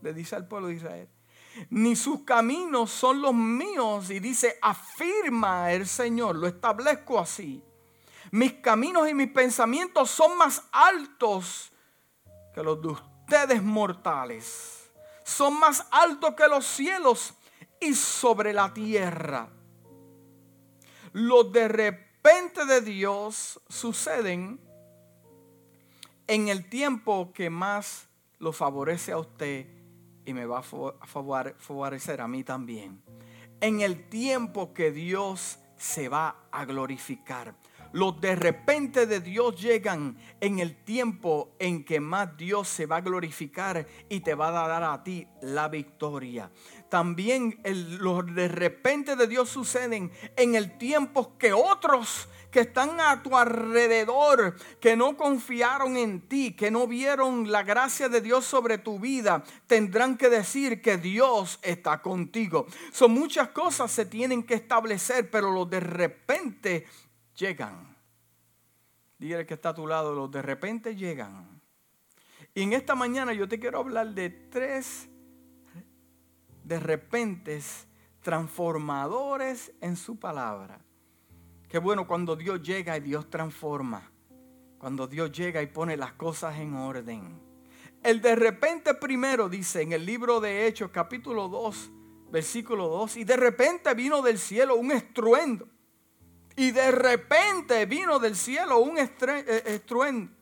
le 0.02 0.12
dice 0.12 0.36
al 0.36 0.48
pueblo 0.48 0.70
de 0.70 0.74
Israel, 0.74 1.10
ni 1.70 1.96
sus 1.96 2.24
caminos 2.24 2.90
son 2.90 3.22
los 3.22 3.36
míos. 3.36 4.10
Y 4.10 4.20
dice, 4.20 4.58
afirma 4.60 5.72
el 5.72 5.86
Señor, 5.86 6.36
lo 6.36 6.48
establezco 6.48 7.20
así. 7.20 7.64
Mis 8.32 8.54
caminos 8.54 9.08
y 9.08 9.14
mis 9.14 9.30
pensamientos 9.30 10.10
son 10.10 10.36
más 10.36 10.64
altos 10.72 11.72
que 12.56 12.64
los 12.64 12.82
de 12.82 12.88
ustedes 12.88 13.62
mortales. 13.62 14.90
Son 15.24 15.60
más 15.60 15.86
altos 15.92 16.34
que 16.34 16.48
los 16.48 16.66
cielos 16.66 17.36
y 17.80 17.94
sobre 17.94 18.52
la 18.52 18.74
tierra 18.74 19.48
los 21.14 21.52
de 21.52 21.68
repente 21.68 22.66
de 22.66 22.82
Dios 22.82 23.62
suceden 23.70 24.60
en 26.28 26.48
el 26.48 26.70
tiempo 26.70 27.32
que 27.34 27.50
más 27.50 28.08
lo 28.40 28.52
favorece 28.52 29.12
a 29.12 29.18
usted 29.18 29.68
y 30.26 30.34
me 30.34 30.46
va 30.46 30.60
a 30.60 30.64
favorecer 30.64 32.22
a 32.22 32.28
mí 32.28 32.44
también. 32.44 33.02
En 33.62 33.82
el 33.82 34.10
tiempo 34.10 34.74
que 34.74 34.92
Dios 34.92 35.60
se 35.78 36.10
va 36.10 36.48
a 36.52 36.66
glorificar. 36.66 37.56
Los 37.94 38.20
de 38.20 38.36
repente 38.36 39.08
de 39.08 39.22
Dios 39.22 39.60
llegan 39.62 40.18
en 40.42 40.60
el 40.60 40.84
tiempo 40.84 41.56
en 41.60 41.86
que 41.86 42.00
más 42.00 42.36
Dios 42.36 42.68
se 42.68 42.86
va 42.86 42.98
a 42.98 43.02
glorificar 43.02 43.88
y 44.10 44.20
te 44.20 44.36
va 44.36 44.50
a 44.50 44.68
dar 44.68 44.84
a 44.84 45.04
ti 45.04 45.26
la 45.42 45.70
victoria 45.70 46.52
también 46.94 47.60
los 47.64 48.24
de 48.36 48.48
repente 48.48 49.16
de 49.16 49.26
Dios 49.26 49.50
suceden 49.50 50.12
en 50.36 50.54
el 50.54 50.78
tiempo 50.78 51.36
que 51.40 51.52
otros 51.52 52.30
que 52.52 52.60
están 52.60 53.00
a 53.00 53.24
tu 53.24 53.36
alrededor, 53.36 54.56
que 54.80 54.96
no 54.96 55.18
confiaron 55.18 55.98
en 55.98 56.22
ti, 56.30 56.56
que 56.56 56.70
no 56.70 56.86
vieron 56.86 57.52
la 57.52 57.64
gracia 57.64 58.10
de 58.10 58.22
Dios 58.22 58.46
sobre 58.46 58.78
tu 58.78 59.00
vida, 59.00 59.44
tendrán 59.66 60.18
que 60.18 60.30
decir 60.30 60.84
que 60.84 60.98
Dios 60.98 61.58
está 61.64 62.00
contigo. 62.04 62.68
Son 62.92 63.12
muchas 63.12 63.48
cosas 63.48 63.92
se 63.92 64.06
tienen 64.06 64.44
que 64.44 64.54
establecer, 64.54 65.32
pero 65.32 65.52
los 65.52 65.68
de 65.68 65.80
repente 65.80 66.86
llegan. 67.36 67.96
Dile 69.18 69.46
que 69.46 69.54
está 69.54 69.70
a 69.70 69.74
tu 69.74 69.88
lado, 69.88 70.14
los 70.14 70.30
de 70.32 70.42
repente 70.42 70.96
llegan. 70.96 71.62
Y 72.54 72.62
en 72.64 72.74
esta 72.74 72.96
mañana 72.96 73.34
yo 73.34 73.48
te 73.48 73.60
quiero 73.60 73.80
hablar 73.80 74.14
de 74.14 74.30
tres 74.30 75.10
de 76.64 76.80
repente 76.80 77.62
transformadores 78.22 79.72
en 79.82 79.96
su 79.96 80.20
palabra. 80.20 80.80
Qué 81.68 81.80
bueno 81.80 82.08
cuando 82.08 82.36
Dios 82.36 82.62
llega 82.62 82.98
y 82.98 83.02
Dios 83.02 83.30
transforma. 83.30 84.12
Cuando 84.78 85.08
Dios 85.08 85.32
llega 85.32 85.62
y 85.62 85.68
pone 85.68 85.98
las 85.98 86.14
cosas 86.14 86.58
en 86.60 86.76
orden. 86.76 87.42
El 88.04 88.22
de 88.22 88.36
repente 88.36 88.94
primero 88.94 89.48
dice 89.48 89.82
en 89.82 89.94
el 89.94 90.06
libro 90.06 90.42
de 90.42 90.68
Hechos 90.68 90.92
capítulo 90.92 91.48
2, 91.48 91.92
versículo 92.32 92.88
2, 92.90 93.18
y 93.18 93.24
de 93.24 93.38
repente 93.38 93.94
vino 93.94 94.22
del 94.22 94.38
cielo 94.38 94.76
un 94.76 94.92
estruendo. 94.92 95.68
Y 96.56 96.72
de 96.72 96.92
repente 96.92 97.86
vino 97.86 98.20
del 98.20 98.36
cielo 98.36 98.80
un 98.80 98.98
eh, 98.98 99.64
estruendo 99.66 100.33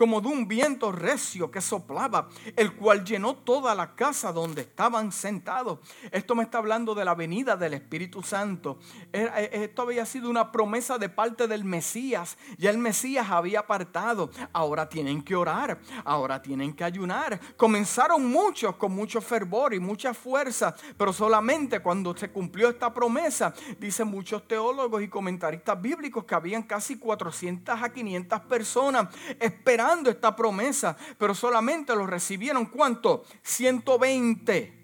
como 0.00 0.22
de 0.22 0.28
un 0.28 0.48
viento 0.48 0.92
recio 0.92 1.50
que 1.50 1.60
soplaba, 1.60 2.30
el 2.56 2.72
cual 2.72 3.04
llenó 3.04 3.36
toda 3.36 3.74
la 3.74 3.94
casa 3.94 4.32
donde 4.32 4.62
estaban 4.62 5.12
sentados. 5.12 5.80
Esto 6.10 6.34
me 6.34 6.42
está 6.42 6.56
hablando 6.56 6.94
de 6.94 7.04
la 7.04 7.14
venida 7.14 7.54
del 7.54 7.74
Espíritu 7.74 8.22
Santo. 8.22 8.78
Eh, 9.12 9.50
esto 9.52 9.82
había 9.82 10.06
sido 10.06 10.30
una 10.30 10.52
promesa 10.52 10.96
de 10.96 11.10
parte 11.10 11.46
del 11.46 11.64
Mesías. 11.64 12.38
Ya 12.56 12.70
el 12.70 12.78
Mesías 12.78 13.28
había 13.28 13.60
apartado. 13.60 14.30
Ahora 14.54 14.88
tienen 14.88 15.20
que 15.20 15.36
orar, 15.36 15.78
ahora 16.06 16.40
tienen 16.40 16.72
que 16.72 16.82
ayunar. 16.82 17.38
Comenzaron 17.58 18.26
muchos 18.26 18.76
con 18.76 18.92
mucho 18.92 19.20
fervor 19.20 19.74
y 19.74 19.80
mucha 19.80 20.14
fuerza, 20.14 20.74
pero 20.96 21.12
solamente 21.12 21.80
cuando 21.80 22.16
se 22.16 22.30
cumplió 22.30 22.70
esta 22.70 22.94
promesa, 22.94 23.52
dicen 23.78 24.08
muchos 24.08 24.48
teólogos 24.48 25.02
y 25.02 25.08
comentaristas 25.08 25.78
bíblicos 25.78 26.24
que 26.24 26.34
habían 26.34 26.62
casi 26.62 26.98
400 26.98 27.82
a 27.82 27.92
500 27.92 28.40
personas 28.40 29.14
esperando 29.38 29.89
esta 30.10 30.34
promesa, 30.34 30.96
pero 31.18 31.34
solamente 31.34 31.94
lo 31.94 32.06
recibieron 32.06 32.66
cuánto? 32.66 33.24
120. 33.42 34.80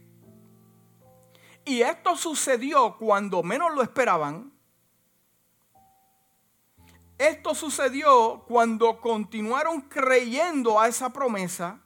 Y 1.65 1.81
esto 1.81 2.17
sucedió 2.17 2.97
cuando 2.99 3.43
menos 3.43 3.75
lo 3.75 3.83
esperaban. 3.83 4.53
Esto 7.19 7.55
sucedió 7.55 8.45
cuando 8.47 9.01
continuaron 9.01 9.81
creyendo 9.81 10.79
a 10.79 10.89
esa 10.89 11.13
promesa. 11.13 11.81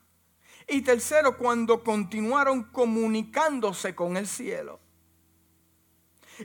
Y 0.67 0.81
tercero, 0.81 1.37
cuando 1.37 1.83
continuaron 1.83 2.63
comunicándose 2.63 3.95
con 3.95 4.17
el 4.17 4.27
cielo. 4.27 4.80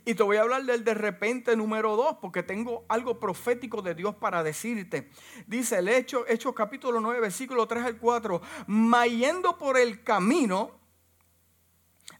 Y 0.05 0.15
te 0.15 0.23
voy 0.23 0.37
a 0.37 0.43
hablar 0.43 0.65
del 0.65 0.85
de 0.85 0.95
repente 0.95 1.57
número 1.57 1.97
dos, 1.97 2.17
porque 2.21 2.43
tengo 2.43 2.85
algo 2.89 3.19
profético 3.19 3.83
de 3.83 3.95
Dios 3.95 4.15
para 4.17 4.43
decirte. 4.43 5.11
Dice 5.47 5.79
el 5.79 5.89
Hecho, 5.89 6.27
Hechos 6.29 6.55
capítulo 6.55 7.01
9, 7.01 7.21
versículo 7.21 7.67
3 7.67 7.85
al 7.85 7.99
4. 7.99 8.41
Mayendo 8.67 9.59
por 9.59 9.79
el 9.79 10.03
camino, 10.03 10.79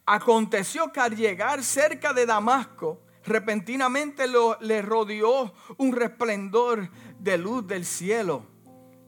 aconteció 0.05 0.93
que 0.93 1.01
al 1.01 1.17
llegar 1.17 1.63
cerca 1.63 2.13
de 2.13 2.27
Damasco, 2.27 3.03
repentinamente 3.25 4.27
le 4.61 4.83
rodeó 4.83 5.53
un 5.77 5.93
resplendor 5.93 6.91
de 7.19 7.39
luz 7.39 7.67
del 7.67 7.85
cielo. 7.85 8.56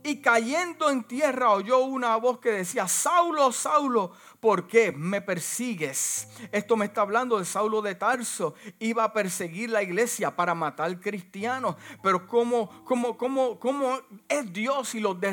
Y 0.08 0.22
cayendo 0.22 0.88
en 0.88 1.04
tierra 1.04 1.50
oyó 1.50 1.80
una 1.80 2.16
voz 2.16 2.38
que 2.38 2.50
decía, 2.50 2.88
Saulo, 2.88 3.52
Saulo, 3.52 4.12
¿por 4.40 4.66
qué 4.66 4.90
me 4.90 5.20
persigues? 5.20 6.28
Esto 6.50 6.78
me 6.78 6.86
está 6.86 7.02
hablando 7.02 7.38
de 7.38 7.44
Saulo 7.44 7.82
de 7.82 7.94
Tarso. 7.94 8.54
Iba 8.78 9.04
a 9.04 9.12
perseguir 9.12 9.68
la 9.68 9.82
iglesia 9.82 10.34
para 10.34 10.54
matar 10.54 10.98
cristianos. 10.98 11.76
Pero 12.02 12.26
¿cómo, 12.26 12.70
cómo, 12.86 13.18
cómo, 13.18 13.60
cómo 13.60 14.00
es 14.26 14.50
Dios 14.50 14.94
y 14.94 15.00
lo 15.00 15.12
de 15.12 15.30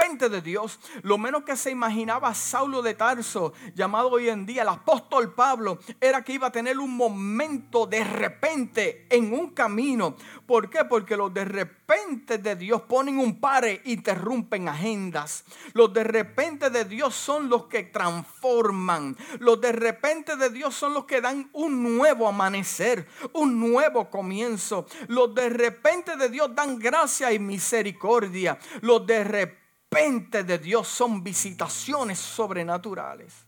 de 0.00 0.40
Dios, 0.40 0.80
lo 1.02 1.18
menos 1.18 1.44
que 1.44 1.56
se 1.56 1.70
imaginaba 1.70 2.34
Saulo 2.34 2.80
de 2.80 2.94
Tarso, 2.94 3.52
llamado 3.74 4.10
hoy 4.10 4.30
en 4.30 4.46
día 4.46 4.62
el 4.62 4.68
apóstol 4.68 5.34
Pablo, 5.34 5.78
era 6.00 6.24
que 6.24 6.32
iba 6.32 6.46
a 6.46 6.52
tener 6.52 6.78
un 6.78 6.96
momento 6.96 7.86
de 7.86 8.02
repente 8.02 9.06
en 9.10 9.32
un 9.32 9.50
camino. 9.50 10.16
¿Por 10.46 10.70
qué? 10.70 10.84
Porque 10.86 11.16
los 11.16 11.32
de 11.32 11.44
repente 11.44 12.38
de 12.38 12.56
Dios 12.56 12.82
ponen 12.82 13.18
un 13.18 13.40
pare, 13.40 13.82
interrumpen 13.84 14.68
agendas. 14.68 15.44
Los 15.74 15.92
de 15.92 16.02
repente 16.02 16.70
de 16.70 16.86
Dios 16.86 17.14
son 17.14 17.48
los 17.48 17.66
que 17.66 17.84
transforman. 17.84 19.16
Los 19.38 19.60
de 19.60 19.72
repente 19.72 20.36
de 20.36 20.48
Dios 20.48 20.74
son 20.74 20.94
los 20.94 21.04
que 21.04 21.20
dan 21.20 21.50
un 21.52 21.82
nuevo 21.96 22.26
amanecer, 22.26 23.06
un 23.34 23.60
nuevo 23.60 24.08
comienzo. 24.08 24.86
Los 25.08 25.34
de 25.34 25.50
repente 25.50 26.16
de 26.16 26.30
Dios 26.30 26.54
dan 26.54 26.78
gracia 26.78 27.32
y 27.32 27.38
misericordia. 27.38 28.58
Los 28.80 29.06
de 29.06 29.24
repente 29.24 29.59
repente 29.90 30.44
de 30.44 30.58
Dios 30.58 30.86
son 30.86 31.22
visitaciones 31.22 32.18
sobrenaturales. 32.18 33.44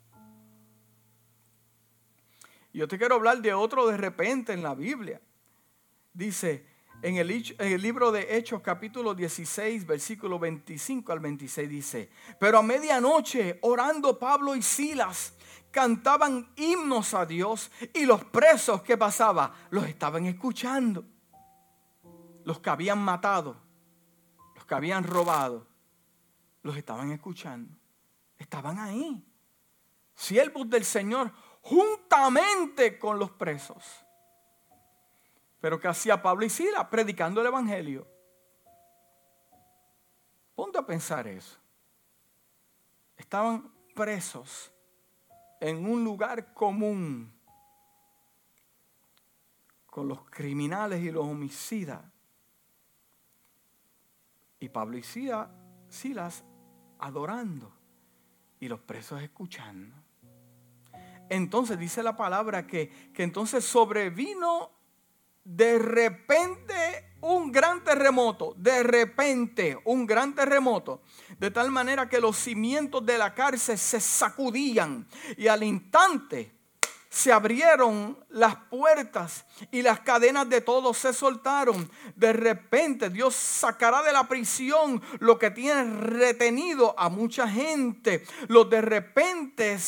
Yo 2.72 2.88
te 2.88 2.98
quiero 2.98 3.14
hablar 3.14 3.40
de 3.40 3.54
otro 3.54 3.86
de 3.86 3.96
repente 3.96 4.52
en 4.52 4.62
la 4.62 4.74
Biblia. 4.74 5.20
Dice 6.12 6.66
en 7.00 7.16
el, 7.16 7.30
en 7.30 7.72
el, 7.72 7.80
libro 7.80 8.10
de 8.10 8.36
Hechos 8.36 8.60
capítulo 8.60 9.14
16, 9.14 9.86
versículo 9.86 10.38
25 10.38 11.12
al 11.12 11.20
26 11.20 11.68
dice, 11.68 12.10
pero 12.40 12.58
a 12.58 12.62
medianoche 12.62 13.58
orando 13.62 14.18
Pablo 14.18 14.56
y 14.56 14.62
Silas 14.62 15.34
cantaban 15.70 16.52
himnos 16.56 17.14
a 17.14 17.24
Dios 17.24 17.70
y 17.94 18.04
los 18.04 18.24
presos 18.24 18.82
que 18.82 18.96
pasaban 18.96 19.52
los 19.70 19.86
estaban 19.86 20.26
escuchando. 20.26 21.04
Los 22.44 22.58
que 22.58 22.70
habían 22.70 22.98
matado, 22.98 23.56
los 24.56 24.66
que 24.66 24.74
habían 24.74 25.04
robado, 25.04 25.71
los 26.62 26.76
estaban 26.76 27.10
escuchando. 27.12 27.74
Estaban 28.38 28.78
ahí. 28.78 29.24
Siervos 30.14 30.68
del 30.68 30.84
Señor 30.84 31.32
juntamente 31.60 32.98
con 32.98 33.18
los 33.18 33.30
presos. 33.30 33.84
Pero 35.60 35.78
¿qué 35.78 35.88
hacía 35.88 36.20
Pablo 36.20 36.44
y 36.44 36.50
Sila? 36.50 36.88
Predicando 36.90 37.40
el 37.40 37.46
Evangelio. 37.46 38.06
Ponte 40.54 40.78
a 40.78 40.86
pensar 40.86 41.26
eso. 41.26 41.58
Estaban 43.16 43.72
presos 43.94 44.72
en 45.60 45.86
un 45.88 46.02
lugar 46.02 46.52
común 46.52 47.32
con 49.86 50.08
los 50.08 50.28
criminales 50.30 51.02
y 51.02 51.10
los 51.10 51.24
homicidas. 51.24 52.02
Y 54.58 54.68
Pablo 54.68 54.96
y 54.98 55.02
Silas 55.02 56.44
adorando 57.02 57.70
y 58.60 58.68
los 58.68 58.80
presos 58.80 59.20
escuchando. 59.22 59.94
Entonces 61.28 61.78
dice 61.78 62.02
la 62.02 62.16
palabra 62.16 62.66
que, 62.66 63.10
que 63.12 63.24
entonces 63.24 63.64
sobrevino 63.64 64.70
de 65.44 65.78
repente 65.78 67.16
un 67.22 67.50
gran 67.50 67.82
terremoto, 67.82 68.54
de 68.56 68.82
repente 68.84 69.78
un 69.84 70.06
gran 70.06 70.34
terremoto, 70.34 71.02
de 71.38 71.50
tal 71.50 71.70
manera 71.70 72.08
que 72.08 72.20
los 72.20 72.36
cimientos 72.36 73.04
de 73.04 73.18
la 73.18 73.34
cárcel 73.34 73.78
se 73.78 74.00
sacudían 74.00 75.06
y 75.36 75.48
al 75.48 75.64
instante 75.64 76.52
se 77.12 77.30
abrieron 77.30 78.16
las 78.30 78.56
puertas 78.56 79.44
y 79.70 79.82
las 79.82 80.00
cadenas 80.00 80.48
de 80.48 80.62
todos 80.62 80.96
se 80.96 81.12
soltaron. 81.12 81.90
De 82.16 82.32
repente 82.32 83.10
Dios 83.10 83.34
sacará 83.34 84.02
de 84.02 84.14
la 84.14 84.26
prisión 84.26 85.02
lo 85.18 85.38
que 85.38 85.50
tiene 85.50 85.84
retenido 85.84 86.98
a 86.98 87.10
mucha 87.10 87.46
gente. 87.46 88.24
Los 88.48 88.70
de 88.70 88.80
repente 88.80 89.42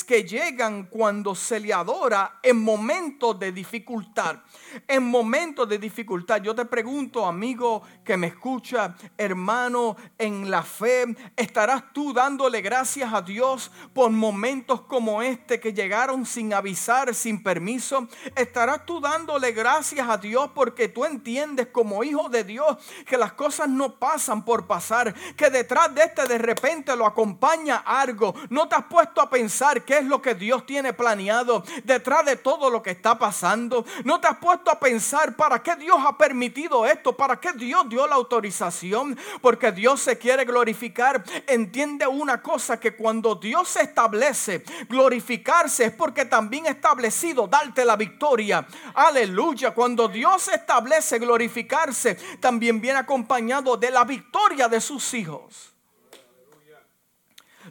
que 0.06 0.24
llegan 0.24 0.84
cuando 0.84 1.34
se 1.34 1.60
le 1.60 1.72
adora 1.72 2.38
en 2.42 2.62
momentos 2.62 3.38
de 3.38 3.52
dificultad. 3.52 4.36
En 4.86 5.04
momentos 5.04 5.68
de 5.68 5.78
dificultad. 5.78 6.42
Yo 6.42 6.54
te 6.54 6.64
pregunto, 6.64 7.26
amigo 7.26 7.82
que 8.04 8.16
me 8.16 8.28
escucha, 8.28 8.94
hermano 9.16 9.96
en 10.18 10.50
la 10.50 10.62
fe, 10.62 11.14
¿estarás 11.36 11.92
tú 11.92 12.12
dándole 12.12 12.60
gracias 12.60 13.12
a 13.12 13.22
Dios 13.22 13.70
por 13.92 14.10
momentos 14.10 14.82
como 14.82 15.22
este 15.22 15.60
que 15.60 15.72
llegaron 15.72 16.26
sin 16.26 16.52
avisar? 16.52 17.13
Sin 17.14 17.42
permiso? 17.42 18.08
¿Estarás 18.34 18.84
tú 18.84 19.00
dándole 19.00 19.52
gracias 19.52 20.08
a 20.08 20.18
Dios 20.18 20.50
porque 20.54 20.88
tú 20.88 21.04
entiendes 21.04 21.68
como 21.68 22.04
hijo 22.04 22.28
de 22.28 22.44
Dios 22.44 22.76
que 23.06 23.16
las 23.16 23.32
cosas 23.32 23.68
no 23.68 23.94
pasan 23.94 24.44
por 24.44 24.66
pasar? 24.66 25.14
Que 25.36 25.50
detrás 25.50 25.94
de 25.94 26.02
este 26.02 26.26
de 26.26 26.38
repente 26.38 26.94
lo 26.96 27.06
acompaña 27.06 27.82
algo. 27.86 28.34
¿No 28.50 28.68
te 28.68 28.74
has 28.74 28.84
puesto 28.84 29.20
a 29.20 29.30
pensar 29.30 29.84
qué 29.84 29.98
es 29.98 30.04
lo 30.04 30.20
que 30.20 30.34
Dios 30.34 30.66
tiene 30.66 30.92
planeado 30.92 31.64
detrás 31.84 32.24
de 32.24 32.36
todo 32.36 32.70
lo 32.70 32.82
que 32.82 32.90
está 32.90 33.18
pasando? 33.18 33.84
¿No 34.04 34.20
te 34.20 34.26
has 34.26 34.38
puesto 34.38 34.70
a 34.70 34.80
pensar 34.80 35.36
para 35.36 35.62
qué 35.62 35.76
Dios 35.76 35.98
ha 36.04 36.16
permitido 36.16 36.86
esto? 36.86 37.16
¿Para 37.16 37.40
qué 37.40 37.52
Dios 37.52 37.88
dio 37.88 38.06
la 38.06 38.16
autorización? 38.16 39.18
Porque 39.40 39.72
Dios 39.72 40.00
se 40.00 40.18
quiere 40.18 40.44
glorificar. 40.44 41.22
Entiende 41.46 42.06
una 42.06 42.42
cosa 42.42 42.78
que 42.80 42.96
cuando 42.96 43.34
Dios 43.34 43.68
se 43.68 43.82
establece, 43.82 44.64
glorificarse 44.88 45.84
es 45.84 45.92
porque 45.92 46.24
también 46.24 46.66
establece 46.66 47.03
darte 47.46 47.84
la 47.84 47.96
victoria. 47.96 48.66
Aleluya. 48.94 49.72
Cuando 49.72 50.08
Dios 50.08 50.48
establece 50.48 51.18
glorificarse, 51.18 52.14
también 52.40 52.80
viene 52.80 52.98
acompañado 52.98 53.76
de 53.76 53.90
la 53.90 54.04
victoria 54.04 54.68
de 54.68 54.80
sus 54.80 55.14
hijos. 55.14 55.74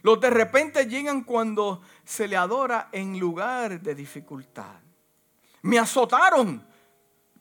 Los 0.02 0.20
de 0.20 0.30
repente 0.30 0.86
llegan 0.86 1.24
cuando 1.24 1.82
se 2.04 2.28
le 2.28 2.36
adora 2.36 2.90
en 2.92 3.20
lugar 3.20 3.80
de 3.80 3.96
dificultad. 3.96 4.82
Me 5.62 5.80
azotaron, 5.80 6.66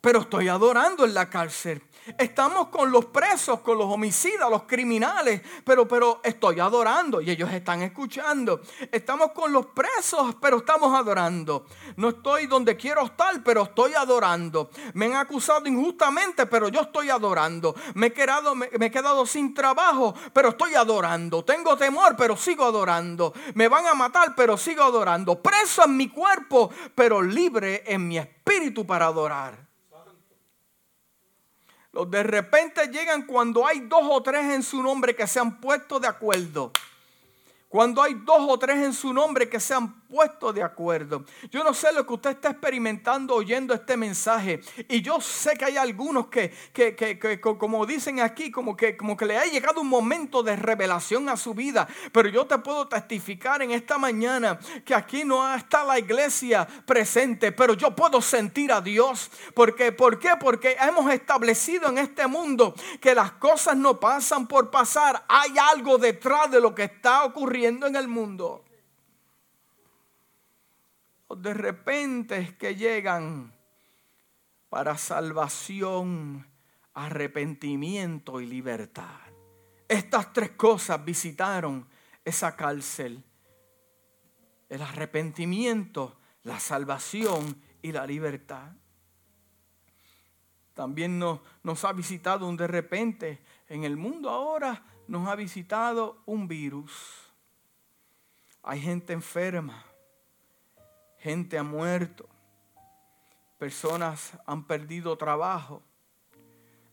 pero 0.03 0.19
estoy 0.19 0.49
adorando 0.49 1.05
en 1.05 1.15
la 1.15 1.31
cárcel. 1.31 1.81
Estamos 2.19 2.67
con 2.69 2.91
los 2.91 3.05
presos, 3.07 3.61
con 3.61 3.79
los 3.79 3.87
homicidas, 3.87 4.51
los 4.51 4.65
criminales, 4.65 5.41
pero, 5.65 5.87
pero 5.87 6.21
estoy 6.25 6.59
adorando 6.59 7.21
y 7.21 7.31
ellos 7.31 7.53
están 7.53 7.83
escuchando. 7.83 8.61
Estamos 8.91 9.31
con 9.31 9.53
los 9.53 9.67
presos, 9.67 10.35
pero 10.41 10.57
estamos 10.59 10.93
adorando. 10.93 11.67
No 11.95 12.09
estoy 12.09 12.49
donde 12.49 12.77
quiero 12.77 13.05
estar, 13.05 13.45
pero 13.45 13.63
estoy 13.63 13.95
adorando. 13.95 14.71
Me 14.95 15.07
han 15.07 15.15
acusado 15.15 15.69
injustamente, 15.69 16.47
pero 16.47 16.69
yo 16.69 16.81
estoy 16.81 17.09
adorando. 17.09 17.77
Me 17.95 18.09
he 18.09 18.13
quedado, 18.13 18.57
me, 18.57 18.69
he 18.73 18.91
quedado 18.91 19.25
sin 19.25 19.55
trabajo, 19.55 20.17
pero 20.33 20.49
estoy 20.49 20.75
adorando. 20.75 21.45
Tengo 21.45 21.77
temor, 21.77 22.17
pero 22.17 22.37
sigo 22.37 22.65
adorando. 22.65 23.33
Me 23.55 23.69
van 23.69 23.87
a 23.87 23.95
matar, 23.95 24.35
pero 24.35 24.57
sigo 24.57 24.83
adorando. 24.83 25.41
Preso 25.41 25.85
en 25.85 25.97
mi 25.97 26.09
cuerpo, 26.09 26.73
pero 26.97 27.23
libre 27.23 27.85
en 27.87 28.09
mi 28.09 28.19
espíritu 28.19 28.85
para 28.85 29.07
adorar. 29.07 29.72
Los 31.93 32.11
de 32.11 32.23
repente 32.23 32.89
llegan 32.89 33.27
cuando 33.27 33.67
hay 33.67 33.81
dos 33.81 34.03
o 34.05 34.23
tres 34.23 34.45
en 34.55 34.63
su 34.63 34.83
nombre 34.83 35.15
que 35.15 35.27
se 35.27 35.39
han 35.39 35.61
puesto 35.61 36.01
de 36.01 36.09
acuerdo. 36.09 36.73
Cuando 37.69 38.03
hay 38.03 38.15
dos 38.15 38.41
o 38.41 38.59
tres 38.59 38.79
en 38.79 38.95
su 38.95 39.13
nombre 39.13 39.49
que 39.49 39.61
se 39.61 39.75
han 39.75 40.02
puesto 40.13 40.53
de 40.53 40.63
acuerdo. 40.63 41.25
Yo 41.51 41.65
no 41.65 41.73
sé 41.73 41.91
lo 41.91 42.07
que 42.07 42.13
usted 42.13 42.31
está 42.33 42.51
experimentando 42.51 43.35
oyendo 43.35 43.73
este 43.73 43.97
mensaje. 43.97 44.61
Y 44.87 45.01
yo 45.01 45.23
sé 45.23 45.57
que 45.57 45.65
hay 45.65 45.79
algunos 45.79 46.27
que, 46.27 46.53
que, 46.75 46.95
que, 46.95 47.19
que 47.19 47.41
como 47.41 47.87
dicen 47.87 48.21
aquí, 48.21 48.51
como 48.51 48.77
que, 48.77 48.95
como 48.95 49.17
que 49.17 49.25
le 49.25 49.39
ha 49.39 49.47
llegado 49.47 49.81
un 49.81 49.89
momento 49.89 50.43
de 50.43 50.55
revelación 50.55 51.31
a 51.31 51.39
su 51.39 51.55
vida. 51.55 51.89
Pero 52.13 52.29
yo 52.29 52.47
te 52.47 52.59
puedo 52.59 52.89
testificar 52.89 53.63
en 53.63 53.71
esta 53.71 53.97
mañana 53.97 54.59
que 54.85 54.95
aquí 54.95 55.25
no 55.25 55.55
está 55.55 55.83
la 55.83 55.99
iglesia 55.99 56.69
presente, 56.85 57.51
pero 57.51 57.73
yo 57.73 57.97
puedo 57.97 58.21
sentir 58.21 58.71
a 58.71 58.83
Dios. 58.83 59.31
Porque, 59.55 59.93
¿Por 59.93 60.19
qué? 60.19 60.33
Porque 60.39 60.77
hemos 60.79 61.11
establecido 61.11 61.89
en 61.89 61.97
este 61.97 62.27
mundo 62.27 62.75
que 63.01 63.15
las 63.15 63.33
cosas 63.33 63.79
no 63.79 63.99
pasan 63.99 64.47
por 64.47 64.71
pasar. 64.71 65.25
Hay 65.27 65.55
algo 65.73 65.97
detrás 65.97 66.51
de 66.51 66.61
lo 66.61 66.75
que 66.75 66.85
está 66.85 67.25
ocurriendo 67.25 67.87
en 67.87 67.97
el 67.97 68.09
mundo. 68.09 68.63
De 71.37 71.55
repente 71.55 72.57
que 72.59 72.77
llegan 72.77 73.55
para 74.69 74.97
salvación, 74.97 76.47
arrepentimiento 76.95 78.41
y 78.41 78.47
libertad. 78.47 79.21
Estas 79.89 80.33
tres 80.33 80.51
cosas 80.53 81.05
visitaron 81.05 81.87
esa 82.25 82.57
cárcel. 82.57 83.23
El 84.69 84.83
arrepentimiento, 84.83 86.19
la 86.43 86.59
salvación 86.59 87.61
y 87.83 87.93
la 87.93 88.07
libertad. 88.07 88.73
También 90.75 91.19
nos, 91.19 91.41
nos, 91.63 91.85
ha 91.85 91.93
visitado 91.93 92.49
un 92.49 92.57
de 92.57 92.67
repente. 92.67 93.43
En 93.69 93.85
el 93.85 93.97
mundo 93.97 94.31
ahora 94.31 94.85
nos 95.09 95.29
ha 95.29 95.35
visitado 95.35 96.23
un 96.25 96.49
virus. 96.49 96.93
Hay 98.63 98.81
gente 98.81 99.13
enferma. 99.13 99.92
Gente 101.23 101.57
ha 101.57 101.63
muerto. 101.63 102.29
Personas 103.57 104.33
han 104.45 104.67
perdido 104.67 105.17
trabajo. 105.17 105.81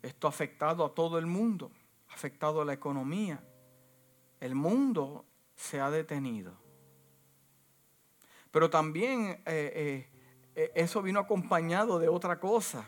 Esto 0.03 0.27
ha 0.27 0.29
afectado 0.29 0.85
a 0.85 0.93
todo 0.93 1.17
el 1.17 1.25
mundo. 1.25 1.71
Ha 2.09 2.13
afectado 2.13 2.61
a 2.61 2.65
la 2.65 2.73
economía. 2.73 3.43
El 4.39 4.53
mundo 4.53 5.25
se 5.55 5.81
ha 5.81 5.89
detenido. 5.89 6.53
Pero 8.51 8.69
también 8.69 9.41
eh, 9.47 9.47
eh, 9.47 10.09
eh, 10.55 10.71
eso 10.75 11.01
vino 11.01 11.19
acompañado 11.19 11.97
de 11.97 12.07
otra 12.07 12.39
cosa. 12.39 12.87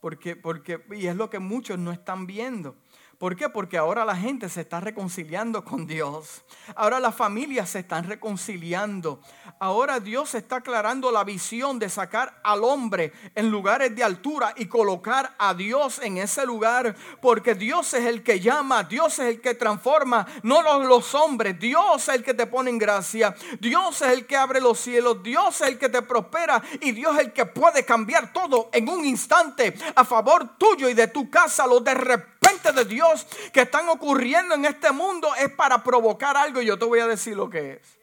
Porque, 0.00 0.36
porque, 0.36 0.84
y 0.92 1.08
es 1.08 1.16
lo 1.16 1.28
que 1.30 1.40
muchos 1.40 1.80
no 1.80 1.90
están 1.90 2.28
viendo. 2.28 2.76
¿Por 3.18 3.34
qué? 3.34 3.48
Porque 3.48 3.76
ahora 3.76 4.04
la 4.04 4.14
gente 4.14 4.48
se 4.48 4.60
está 4.60 4.78
reconciliando 4.78 5.64
con 5.64 5.88
Dios. 5.88 6.44
Ahora 6.76 7.00
las 7.00 7.16
familias 7.16 7.70
se 7.70 7.80
están 7.80 8.04
reconciliando. 8.04 9.20
Ahora 9.58 9.98
Dios 9.98 10.36
está 10.36 10.56
aclarando 10.58 11.10
la 11.10 11.24
visión 11.24 11.80
de 11.80 11.88
sacar 11.88 12.40
al 12.44 12.62
hombre 12.62 13.12
en 13.34 13.50
lugares 13.50 13.96
de 13.96 14.04
altura 14.04 14.54
y 14.56 14.66
colocar 14.66 15.34
a 15.36 15.52
Dios 15.52 15.98
en 15.98 16.18
ese 16.18 16.46
lugar. 16.46 16.94
Porque 17.20 17.56
Dios 17.56 17.92
es 17.92 18.04
el 18.04 18.22
que 18.22 18.38
llama, 18.38 18.84
Dios 18.84 19.18
es 19.18 19.34
el 19.34 19.40
que 19.40 19.54
transforma, 19.54 20.24
no 20.44 20.62
los, 20.62 20.86
los 20.86 21.12
hombres. 21.16 21.58
Dios 21.58 22.08
es 22.08 22.14
el 22.14 22.22
que 22.22 22.34
te 22.34 22.46
pone 22.46 22.70
en 22.70 22.78
gracia. 22.78 23.34
Dios 23.58 24.00
es 24.00 24.12
el 24.12 24.26
que 24.26 24.36
abre 24.36 24.60
los 24.60 24.78
cielos. 24.78 25.24
Dios 25.24 25.60
es 25.60 25.66
el 25.66 25.78
que 25.80 25.88
te 25.88 26.02
prospera. 26.02 26.62
Y 26.80 26.92
Dios 26.92 27.16
es 27.16 27.24
el 27.24 27.32
que 27.32 27.46
puede 27.46 27.84
cambiar 27.84 28.32
todo 28.32 28.70
en 28.72 28.88
un 28.88 29.04
instante 29.04 29.74
a 29.96 30.04
favor 30.04 30.56
tuyo 30.56 30.88
y 30.88 30.94
de 30.94 31.08
tu 31.08 31.28
casa. 31.28 31.66
Lo 31.66 31.80
de 31.80 31.94
repente 31.94 32.38
de 32.72 32.84
Dios 32.84 33.07
que 33.52 33.62
están 33.62 33.88
ocurriendo 33.88 34.54
en 34.54 34.64
este 34.64 34.92
mundo 34.92 35.28
es 35.36 35.50
para 35.52 35.82
provocar 35.82 36.36
algo 36.36 36.60
y 36.60 36.66
yo 36.66 36.78
te 36.78 36.84
voy 36.84 37.00
a 37.00 37.06
decir 37.06 37.36
lo 37.36 37.48
que 37.50 37.72
es. 37.72 37.98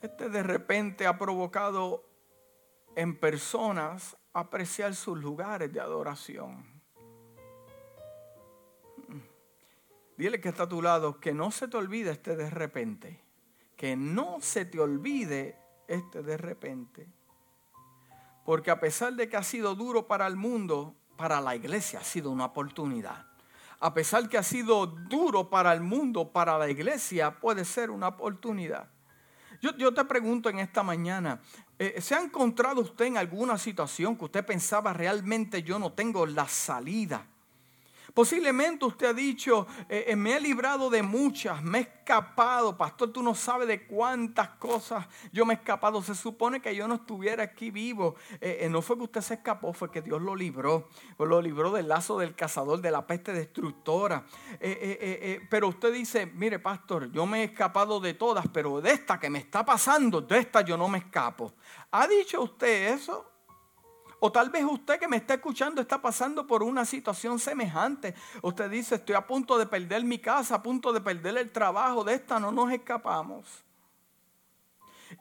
Este 0.00 0.28
de 0.28 0.42
repente 0.42 1.06
ha 1.06 1.18
provocado 1.18 2.04
en 2.94 3.18
personas 3.18 4.16
apreciar 4.32 4.94
sus 4.94 5.18
lugares 5.18 5.72
de 5.72 5.80
adoración. 5.80 6.78
Dile 10.16 10.40
que 10.40 10.48
está 10.48 10.64
a 10.64 10.68
tu 10.68 10.82
lado, 10.82 11.20
que 11.20 11.32
no 11.32 11.50
se 11.52 11.68
te 11.68 11.76
olvide 11.76 12.10
este 12.10 12.34
de 12.34 12.50
repente. 12.50 13.20
Que 13.76 13.96
no 13.96 14.38
se 14.40 14.64
te 14.64 14.80
olvide 14.80 15.56
este 15.86 16.22
de 16.22 16.36
repente. 16.36 17.08
Porque 18.44 18.72
a 18.72 18.80
pesar 18.80 19.14
de 19.14 19.28
que 19.28 19.36
ha 19.36 19.44
sido 19.44 19.76
duro 19.76 20.08
para 20.08 20.26
el 20.26 20.36
mundo, 20.36 20.96
para 21.18 21.40
la 21.40 21.56
iglesia 21.56 21.98
ha 21.98 22.04
sido 22.04 22.30
una 22.30 22.46
oportunidad. 22.46 23.26
A 23.80 23.92
pesar 23.92 24.28
que 24.28 24.38
ha 24.38 24.42
sido 24.42 24.86
duro 24.86 25.50
para 25.50 25.72
el 25.72 25.80
mundo, 25.80 26.32
para 26.32 26.56
la 26.56 26.70
iglesia 26.70 27.38
puede 27.38 27.64
ser 27.64 27.90
una 27.90 28.08
oportunidad. 28.08 28.88
Yo, 29.60 29.92
te 29.92 30.04
pregunto 30.04 30.48
en 30.48 30.60
esta 30.60 30.84
mañana, 30.84 31.40
eh, 31.78 32.00
¿se 32.00 32.14
ha 32.14 32.20
encontrado 32.20 32.80
usted 32.80 33.06
en 33.06 33.16
alguna 33.18 33.58
situación 33.58 34.16
que 34.16 34.26
usted 34.26 34.46
pensaba 34.46 34.92
realmente 34.92 35.64
yo 35.64 35.80
no 35.80 35.92
tengo 35.92 36.24
la 36.26 36.46
salida? 36.46 37.26
Posiblemente 38.18 38.84
usted 38.84 39.06
ha 39.06 39.12
dicho, 39.12 39.68
eh, 39.88 40.06
eh, 40.08 40.16
me 40.16 40.34
he 40.34 40.40
librado 40.40 40.90
de 40.90 41.04
muchas, 41.04 41.62
me 41.62 41.78
he 41.78 41.82
escapado. 41.82 42.76
Pastor, 42.76 43.12
tú 43.12 43.22
no 43.22 43.32
sabes 43.32 43.68
de 43.68 43.86
cuántas 43.86 44.48
cosas 44.56 45.06
yo 45.32 45.46
me 45.46 45.54
he 45.54 45.56
escapado. 45.56 46.02
Se 46.02 46.16
supone 46.16 46.60
que 46.60 46.74
yo 46.74 46.88
no 46.88 46.96
estuviera 46.96 47.44
aquí 47.44 47.70
vivo. 47.70 48.16
Eh, 48.40 48.66
no 48.68 48.82
fue 48.82 48.96
que 48.96 49.04
usted 49.04 49.20
se 49.20 49.34
escapó, 49.34 49.72
fue 49.72 49.92
que 49.92 50.02
Dios 50.02 50.20
lo 50.20 50.34
libró. 50.34 50.88
Lo 51.16 51.40
libró 51.40 51.70
del 51.70 51.86
lazo 51.86 52.18
del 52.18 52.34
cazador, 52.34 52.80
de 52.80 52.90
la 52.90 53.06
peste 53.06 53.32
destructora. 53.32 54.26
pero 55.48 55.68
usted 55.68 55.92
dice, 55.92 56.26
mire, 56.26 56.58
pastor, 56.58 57.12
yo 57.12 57.24
me 57.24 57.42
he 57.42 57.44
escapado 57.44 58.00
de 58.00 58.14
todas, 58.14 58.46
pero 58.52 58.80
de 58.80 58.94
esta 58.94 59.20
que 59.20 59.30
me 59.30 59.38
está 59.38 59.64
pasando, 59.64 60.22
de 60.22 60.38
esta 60.38 60.62
yo 60.62 60.76
no 60.76 60.88
me 60.88 60.98
escapo. 60.98 61.52
¿Ha 61.92 62.08
dicho 62.08 62.42
usted 62.42 62.94
eso? 62.94 63.37
O 64.20 64.32
tal 64.32 64.50
vez 64.50 64.64
usted 64.64 64.98
que 64.98 65.08
me 65.08 65.16
está 65.16 65.34
escuchando 65.34 65.80
está 65.80 66.00
pasando 66.00 66.46
por 66.46 66.62
una 66.62 66.84
situación 66.84 67.38
semejante. 67.38 68.14
Usted 68.42 68.70
dice, 68.70 68.96
estoy 68.96 69.14
a 69.14 69.26
punto 69.26 69.58
de 69.58 69.66
perder 69.66 70.04
mi 70.04 70.18
casa, 70.18 70.56
a 70.56 70.62
punto 70.62 70.92
de 70.92 71.00
perder 71.00 71.38
el 71.38 71.50
trabajo, 71.50 72.02
de 72.04 72.14
esta 72.14 72.40
no 72.40 72.50
nos 72.50 72.72
escapamos. 72.72 73.64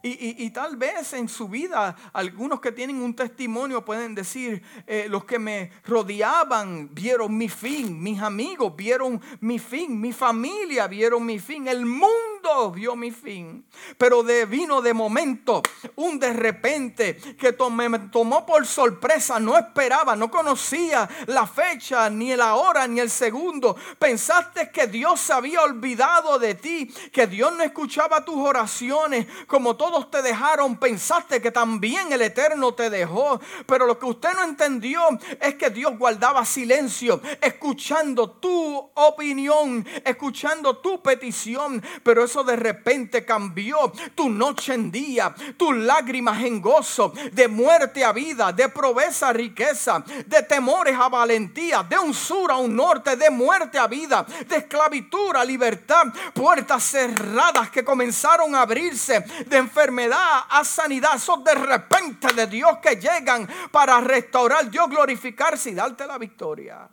Y, 0.03 0.49
tal 0.51 0.75
vez 0.75 1.13
en 1.13 1.29
su 1.29 1.47
vida 1.47 1.95
algunos 2.11 2.59
que 2.59 2.71
tienen 2.71 3.01
un 3.01 3.15
testimonio 3.15 3.85
pueden 3.85 4.15
decir, 4.15 4.61
eh, 4.85 5.07
los 5.09 5.23
que 5.23 5.39
me 5.39 5.71
rodeaban 5.85 6.93
vieron 6.93 7.37
mi 7.37 7.47
fin, 7.47 8.01
mis 8.01 8.21
amigos 8.21 8.75
vieron 8.75 9.21
mi 9.39 9.59
fin, 9.59 9.99
mi 9.99 10.11
familia 10.11 10.87
vieron 10.87 11.25
mi 11.25 11.39
fin, 11.39 11.67
el 11.67 11.85
mundo 11.85 12.36
vio 12.71 12.95
mi 12.95 13.11
fin. 13.11 13.65
Pero 13.97 14.23
vino 14.23 14.81
de 14.81 14.93
momento 14.93 15.61
un 15.95 16.19
de 16.19 16.33
repente 16.33 17.15
que 17.37 17.55
me 17.71 17.99
tomó 17.99 18.45
por 18.45 18.65
sorpresa, 18.65 19.39
no 19.39 19.57
esperaba, 19.57 20.15
no 20.15 20.29
conocía 20.29 21.07
la 21.27 21.45
fecha, 21.47 22.09
ni 22.09 22.35
la 22.35 22.55
hora, 22.55 22.87
ni 22.87 22.99
el 22.99 23.09
segundo. 23.09 23.75
Pensaste 23.99 24.71
que 24.71 24.87
Dios 24.87 25.19
se 25.19 25.33
había 25.33 25.61
olvidado 25.61 26.39
de 26.39 26.55
ti, 26.55 26.93
que 27.11 27.27
Dios 27.27 27.53
no 27.55 27.63
escuchaba 27.63 28.23
tus 28.23 28.37
oraciones 28.37 29.27
como 29.47 29.75
todos 29.75 30.09
te 30.11 30.21
dejaron, 30.21 30.77
pensaste 30.77 31.41
que 31.41 31.51
también 31.51 32.11
el 32.11 32.21
Eterno 32.21 32.73
te 32.73 32.89
dejó. 32.89 33.39
Pero 33.65 33.85
lo 33.85 33.97
que 33.97 34.05
usted 34.05 34.33
no 34.33 34.43
entendió 34.43 35.01
es 35.39 35.55
que 35.55 35.69
Dios 35.69 35.97
guardaba 35.97 36.45
silencio, 36.45 37.21
escuchando 37.41 38.29
tu 38.31 38.91
opinión, 38.95 39.85
escuchando 40.05 40.77
tu 40.77 41.01
petición. 41.01 41.83
Pero 42.03 42.23
eso 42.23 42.36
de 42.43 42.55
repente 42.55 43.25
cambió 43.25 43.91
tu 44.15 44.29
noche 44.29 44.73
en 44.73 44.91
día, 44.91 45.33
tus 45.55 45.75
lágrimas 45.75 46.43
en 46.43 46.61
gozo, 46.61 47.13
de 47.31 47.47
muerte 47.47 48.03
a 48.03 48.11
vida, 48.11 48.51
de 48.51 48.69
proveza 48.69 49.29
a 49.29 49.33
riqueza, 49.33 50.03
de 50.25 50.43
temores 50.43 50.97
a 50.99 51.09
valentía, 51.09 51.83
de 51.83 51.97
un 51.97 52.13
sur 52.13 52.51
a 52.51 52.57
un 52.57 52.75
norte, 52.75 53.15
de 53.15 53.29
muerte 53.29 53.77
a 53.77 53.87
vida, 53.87 54.25
de 54.47 54.57
esclavitud 54.57 55.35
a 55.35 55.43
libertad, 55.43 56.05
puertas 56.33 56.83
cerradas 56.83 57.69
que 57.69 57.83
comenzaron 57.83 58.55
a 58.55 58.61
abrirse, 58.61 59.19
de 59.45 59.57
enfermedad 59.57 60.41
a 60.49 60.63
sanidad. 60.63 61.17
Son 61.17 61.43
de 61.43 61.55
repente 61.55 62.33
de 62.33 62.47
Dios 62.47 62.77
que 62.81 62.95
llegan 62.95 63.47
para 63.71 63.99
restaurar, 64.01 64.69
Dios 64.69 64.89
glorificarse 64.89 65.71
y 65.71 65.73
darte 65.73 66.05
la 66.05 66.17
victoria. 66.17 66.89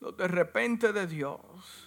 Los 0.00 0.16
de 0.16 0.28
repente 0.28 0.92
de 0.92 1.06
Dios. 1.06 1.83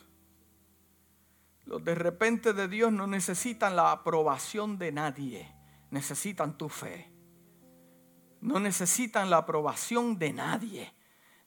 Los 1.67 1.84
de 1.84 1.95
repente 1.95 2.53
de 2.53 2.69
Dios 2.69 2.93
no 2.93 3.08
necesitan 3.08 3.75
la 3.75 3.91
aprobación 3.91 4.80
de 4.80 4.93
nadie. 4.93 5.53
Necesitan 5.91 6.58
tu 6.58 6.69
fe. 6.69 7.12
No 8.39 8.60
necesitan 8.60 9.30
la 9.30 9.38
aprobación 9.38 10.17
de 10.17 10.32
nadie 10.32 10.93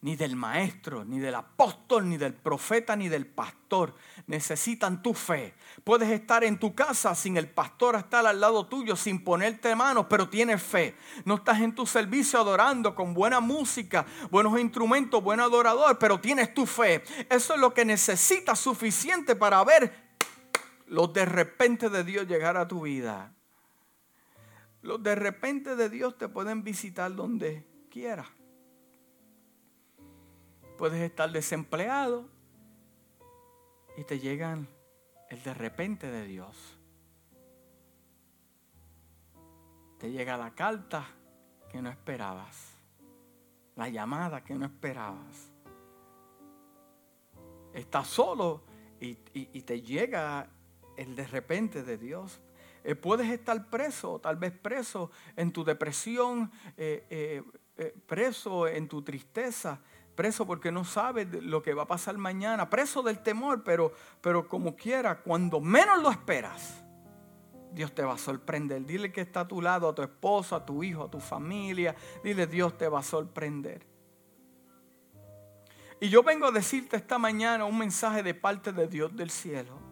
ni 0.02 0.16
del 0.16 0.34
maestro, 0.34 1.04
ni 1.04 1.18
del 1.18 1.34
apóstol, 1.34 2.08
ni 2.08 2.16
del 2.16 2.32
profeta, 2.32 2.96
ni 2.96 3.08
del 3.08 3.26
pastor. 3.26 3.94
Necesitan 4.26 5.02
tu 5.02 5.12
fe. 5.12 5.54
Puedes 5.84 6.08
estar 6.10 6.42
en 6.42 6.58
tu 6.58 6.74
casa 6.74 7.14
sin 7.14 7.36
el 7.36 7.50
pastor 7.50 7.96
estar 7.96 8.26
al 8.26 8.40
lado 8.40 8.66
tuyo, 8.66 8.96
sin 8.96 9.22
ponerte 9.22 9.74
manos, 9.76 10.06
pero 10.08 10.28
tienes 10.28 10.62
fe. 10.62 10.96
No 11.24 11.36
estás 11.36 11.60
en 11.60 11.74
tu 11.74 11.84
servicio 11.86 12.40
adorando 12.40 12.94
con 12.94 13.12
buena 13.12 13.40
música, 13.40 14.06
buenos 14.30 14.58
instrumentos, 14.58 15.22
buen 15.22 15.40
adorador, 15.40 15.98
pero 15.98 16.18
tienes 16.18 16.54
tu 16.54 16.64
fe. 16.64 17.02
Eso 17.28 17.54
es 17.54 17.60
lo 17.60 17.74
que 17.74 17.84
necesitas 17.84 18.58
suficiente 18.58 19.36
para 19.36 19.62
ver 19.64 20.09
los 20.90 21.12
de 21.12 21.24
repente 21.24 21.88
de 21.88 22.02
Dios 22.02 22.26
llegar 22.26 22.56
a 22.56 22.66
tu 22.66 22.82
vida. 22.82 23.32
Los 24.82 25.00
de 25.00 25.14
repente 25.14 25.76
de 25.76 25.88
Dios 25.88 26.18
te 26.18 26.28
pueden 26.28 26.64
visitar 26.64 27.14
donde 27.14 27.64
quiera. 27.90 28.26
Puedes 30.76 31.00
estar 31.00 31.30
desempleado 31.30 32.28
y 33.96 34.02
te 34.02 34.18
llegan 34.18 34.68
el 35.28 35.40
de 35.44 35.54
repente 35.54 36.10
de 36.10 36.26
Dios. 36.26 36.56
Te 39.98 40.10
llega 40.10 40.36
la 40.36 40.56
carta 40.56 41.06
que 41.70 41.80
no 41.80 41.88
esperabas, 41.88 42.72
la 43.76 43.88
llamada 43.88 44.42
que 44.42 44.56
no 44.56 44.66
esperabas. 44.66 45.52
Estás 47.72 48.08
solo 48.08 48.64
y, 49.00 49.14
te 49.14 49.82
llega 49.82 50.50
el 51.00 51.16
de 51.16 51.26
repente 51.26 51.82
de 51.82 51.96
Dios. 51.96 52.40
Eh, 52.84 52.94
puedes 52.94 53.28
estar 53.30 53.68
preso, 53.68 54.20
tal 54.20 54.36
vez 54.36 54.52
preso 54.52 55.10
en 55.36 55.52
tu 55.52 55.64
depresión, 55.64 56.50
eh, 56.76 57.42
eh, 57.76 57.94
preso 58.06 58.66
en 58.68 58.88
tu 58.88 59.02
tristeza, 59.02 59.80
preso 60.14 60.46
porque 60.46 60.70
no 60.70 60.84
sabes 60.84 61.28
lo 61.42 61.62
que 61.62 61.74
va 61.74 61.84
a 61.84 61.86
pasar 61.86 62.16
mañana, 62.18 62.68
preso 62.68 63.02
del 63.02 63.22
temor, 63.22 63.64
pero, 63.64 63.92
pero 64.20 64.46
como 64.46 64.76
quiera, 64.76 65.20
cuando 65.20 65.60
menos 65.60 66.02
lo 66.02 66.10
esperas, 66.10 66.84
Dios 67.72 67.94
te 67.94 68.02
va 68.02 68.14
a 68.14 68.18
sorprender. 68.18 68.84
Dile 68.84 69.12
que 69.12 69.20
está 69.20 69.40
a 69.40 69.48
tu 69.48 69.62
lado, 69.62 69.88
a 69.88 69.94
tu 69.94 70.02
esposo, 70.02 70.56
a 70.56 70.66
tu 70.66 70.82
hijo, 70.82 71.04
a 71.04 71.10
tu 71.10 71.20
familia. 71.20 71.94
Dile, 72.24 72.46
Dios 72.46 72.76
te 72.76 72.88
va 72.88 72.98
a 72.98 73.02
sorprender. 73.02 73.86
Y 76.00 76.08
yo 76.08 76.22
vengo 76.22 76.46
a 76.46 76.50
decirte 76.50 76.96
esta 76.96 77.18
mañana 77.18 77.64
un 77.64 77.78
mensaje 77.78 78.22
de 78.22 78.34
parte 78.34 78.72
de 78.72 78.88
Dios 78.88 79.14
del 79.14 79.30
cielo. 79.30 79.89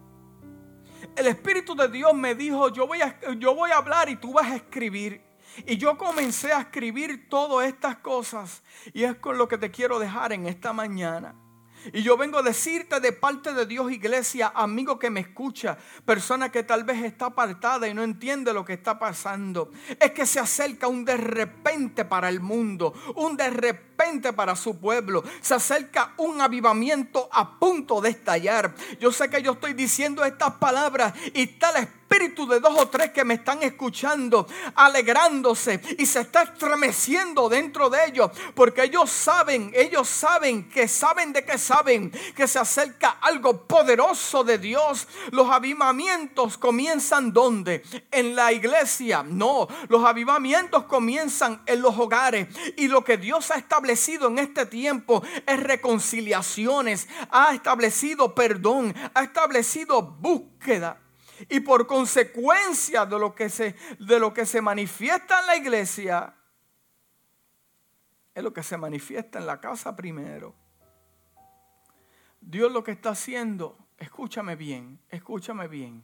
El 1.15 1.27
Espíritu 1.27 1.75
de 1.75 1.87
Dios 1.87 2.13
me 2.13 2.35
dijo, 2.35 2.69
yo 2.69 2.87
voy 2.87 3.01
a, 3.01 3.19
yo 3.37 3.55
voy 3.55 3.71
a 3.71 3.77
hablar 3.77 4.09
y 4.09 4.15
tú 4.15 4.33
vas 4.33 4.47
a 4.47 4.55
escribir. 4.55 5.21
Y 5.65 5.77
yo 5.77 5.97
comencé 5.97 6.53
a 6.53 6.61
escribir 6.61 7.27
todas 7.29 7.67
estas 7.67 7.97
cosas. 7.97 8.63
Y 8.93 9.03
es 9.03 9.15
con 9.15 9.37
lo 9.37 9.47
que 9.47 9.57
te 9.57 9.71
quiero 9.71 9.99
dejar 9.99 10.31
en 10.33 10.47
esta 10.47 10.73
mañana. 10.73 11.35
Y 11.93 12.03
yo 12.03 12.17
vengo 12.17 12.39
a 12.39 12.43
decirte 12.43 12.99
de 12.99 13.11
parte 13.11 13.53
de 13.53 13.65
Dios, 13.65 13.91
iglesia, 13.91 14.51
amigo 14.55 14.99
que 14.99 15.09
me 15.09 15.21
escucha, 15.21 15.77
persona 16.05 16.51
que 16.51 16.63
tal 16.63 16.83
vez 16.83 17.03
está 17.03 17.27
apartada 17.27 17.87
y 17.87 17.93
no 17.93 18.03
entiende 18.03 18.53
lo 18.53 18.65
que 18.65 18.73
está 18.73 18.99
pasando. 18.99 19.71
Es 19.99 20.11
que 20.11 20.25
se 20.25 20.39
acerca 20.39 20.87
un 20.87 21.05
de 21.05 21.17
repente 21.17 22.05
para 22.05 22.29
el 22.29 22.41
mundo, 22.41 22.93
un 23.15 23.37
de 23.37 23.49
repente 23.49 24.33
para 24.33 24.55
su 24.55 24.79
pueblo. 24.79 25.23
Se 25.41 25.55
acerca 25.55 26.13
un 26.17 26.41
avivamiento 26.41 27.29
a 27.31 27.59
punto 27.59 28.01
de 28.01 28.09
estallar. 28.09 28.75
Yo 28.99 29.11
sé 29.11 29.29
que 29.29 29.41
yo 29.41 29.53
estoy 29.53 29.73
diciendo 29.73 30.23
estas 30.23 30.53
palabras 30.55 31.13
y 31.33 31.47
tal 31.47 31.75
espíritu 31.77 31.98
de 32.47 32.59
dos 32.59 32.77
o 32.77 32.87
tres 32.87 33.11
que 33.11 33.23
me 33.23 33.35
están 33.35 33.63
escuchando, 33.63 34.47
alegrándose 34.75 35.81
y 35.97 36.05
se 36.05 36.21
está 36.21 36.43
estremeciendo 36.43 37.49
dentro 37.49 37.89
de 37.89 38.05
ellos, 38.05 38.31
porque 38.53 38.83
ellos 38.83 39.09
saben, 39.09 39.71
ellos 39.73 40.07
saben 40.07 40.69
que 40.69 40.87
saben 40.87 41.33
de 41.33 41.45
que 41.45 41.57
saben 41.57 42.11
que 42.35 42.47
se 42.47 42.59
acerca 42.59 43.17
algo 43.21 43.65
poderoso 43.65 44.43
de 44.43 44.57
Dios. 44.57 45.07
Los 45.31 45.49
avivamientos 45.49 46.57
comienzan 46.57 47.33
donde? 47.33 47.83
En 48.11 48.35
la 48.35 48.51
iglesia. 48.51 49.23
No, 49.23 49.67
los 49.87 50.03
avivamientos 50.03 50.85
comienzan 50.85 51.61
en 51.65 51.81
los 51.81 51.97
hogares 51.97 52.47
y 52.77 52.87
lo 52.87 53.03
que 53.03 53.17
Dios 53.17 53.51
ha 53.51 53.55
establecido 53.55 54.27
en 54.27 54.39
este 54.39 54.65
tiempo 54.65 55.23
es 55.45 55.59
reconciliaciones, 55.59 57.07
ha 57.31 57.53
establecido 57.53 58.35
perdón, 58.35 58.95
ha 59.13 59.23
establecido 59.23 60.01
búsqueda 60.01 60.97
y 61.47 61.59
por 61.61 61.87
consecuencia 61.87 63.05
de 63.05 63.19
lo 63.19 63.33
que 63.33 63.49
se, 63.49 63.75
de 63.99 64.19
lo 64.19 64.33
que 64.33 64.45
se 64.45 64.61
manifiesta 64.61 65.39
en 65.39 65.47
la 65.47 65.55
iglesia, 65.55 66.35
es 68.33 68.43
lo 68.43 68.53
que 68.53 68.63
se 68.63 68.77
manifiesta 68.77 69.39
en 69.39 69.45
la 69.45 69.59
casa 69.59 69.95
primero. 69.95 70.55
Dios 72.41 72.71
lo 72.71 72.83
que 72.83 72.91
está 72.91 73.11
haciendo, 73.11 73.77
escúchame 73.97 74.55
bien, 74.55 74.99
escúchame 75.09 75.67
bien. 75.67 76.03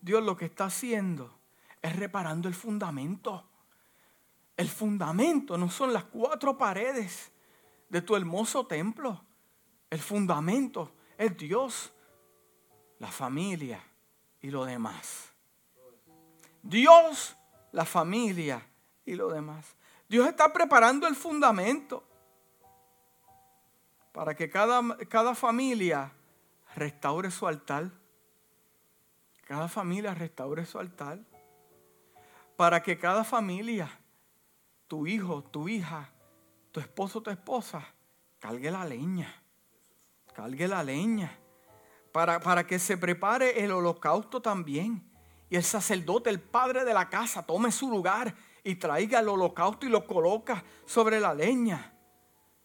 Dios 0.00 0.22
lo 0.22 0.36
que 0.36 0.46
está 0.46 0.66
haciendo 0.66 1.38
es 1.82 1.96
reparando 1.96 2.48
el 2.48 2.54
fundamento. 2.54 3.48
El 4.56 4.68
fundamento 4.68 5.56
no 5.56 5.70
son 5.70 5.92
las 5.92 6.04
cuatro 6.04 6.58
paredes 6.58 7.30
de 7.88 8.02
tu 8.02 8.16
hermoso 8.16 8.66
templo. 8.66 9.24
El 9.88 10.00
fundamento 10.00 10.92
es 11.16 11.36
Dios, 11.36 11.92
la 12.98 13.08
familia, 13.08 13.82
y 14.40 14.50
lo 14.50 14.64
demás. 14.64 15.32
Dios, 16.62 17.36
la 17.72 17.84
familia 17.84 18.66
y 19.04 19.14
lo 19.14 19.28
demás. 19.28 19.76
Dios 20.08 20.26
está 20.28 20.52
preparando 20.52 21.06
el 21.06 21.14
fundamento 21.14 22.04
para 24.12 24.34
que 24.34 24.50
cada, 24.50 24.96
cada 25.08 25.34
familia 25.34 26.12
restaure 26.74 27.30
su 27.30 27.46
altar. 27.46 27.90
Cada 29.46 29.68
familia 29.68 30.14
restaure 30.14 30.64
su 30.66 30.78
altar. 30.78 31.20
Para 32.56 32.82
que 32.82 32.98
cada 32.98 33.24
familia, 33.24 33.88
tu 34.88 35.06
hijo, 35.06 35.42
tu 35.44 35.68
hija, 35.68 36.10
tu 36.72 36.80
esposo, 36.80 37.22
tu 37.22 37.30
esposa, 37.30 37.86
cargue 38.40 38.70
la 38.70 38.84
leña. 38.84 39.32
Cargue 40.34 40.66
la 40.68 40.82
leña 40.82 41.37
para, 42.26 42.66
que 42.66 42.80
se 42.80 42.96
prepare 42.96 43.62
el 43.62 43.70
holocausto 43.70 44.42
también. 44.42 45.08
Y 45.50 45.56
el 45.56 45.62
sacerdote, 45.62 46.30
el 46.30 46.40
padre 46.40 46.84
de 46.84 46.92
la 46.92 47.08
casa, 47.08 47.46
tome 47.46 47.70
su 47.70 47.88
lugar 47.88 48.34
y 48.64 48.74
traiga 48.74 49.20
el 49.20 49.28
holocausto 49.28 49.86
y 49.86 49.88
lo 49.88 50.04
coloca 50.04 50.64
sobre 50.84 51.20
la 51.20 51.32
leña, 51.32 51.94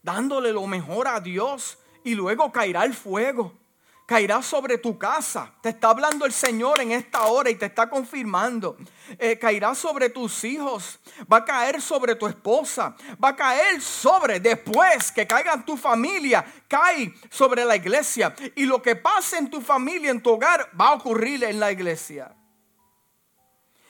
dándole 0.02 0.52
lo 0.52 0.66
mejor 0.66 1.08
a 1.08 1.20
Dios 1.20 1.78
y 2.04 2.16
luego 2.16 2.52
caerá 2.52 2.84
el 2.84 2.94
fuego 2.94 3.63
caerá 4.06 4.42
sobre 4.42 4.78
tu 4.78 4.98
casa. 4.98 5.54
Te 5.62 5.70
está 5.70 5.90
hablando 5.90 6.26
el 6.26 6.34
Señor 6.34 6.82
en 6.82 6.92
esta 6.92 7.24
hora 7.28 7.50
y 7.50 7.56
te 7.56 7.66
está 7.66 7.90
confirmando. 7.90 8.78
Eh, 9.18 9.38
caerá 9.38 9.76
sobre 9.76 10.10
tus 10.10 10.44
hijos, 10.44 11.00
va 11.32 11.38
a 11.38 11.46
caer 11.46 11.82
sobre 11.82 12.16
tu 12.16 12.28
esposa, 12.28 12.96
va 13.24 13.30
a 13.30 13.36
caer 13.36 13.82
sobre, 13.82 14.40
después 14.40 15.12
que 15.12 15.28
caiga 15.28 15.64
tu 15.64 15.78
familia, 15.78 16.46
cae 16.68 17.14
sobre 17.30 17.66
la 17.66 17.76
iglesia. 17.76 18.36
Y 18.56 18.66
lo 18.66 18.82
que 18.82 18.96
pase 18.96 19.38
en 19.38 19.50
tu 19.50 19.62
familia, 19.62 20.12
en 20.12 20.22
tu 20.22 20.32
hogar, 20.32 20.70
va 20.80 20.90
a 20.90 20.94
ocurrir 20.94 21.44
en 21.44 21.60
la 21.60 21.72
iglesia. 21.72 22.36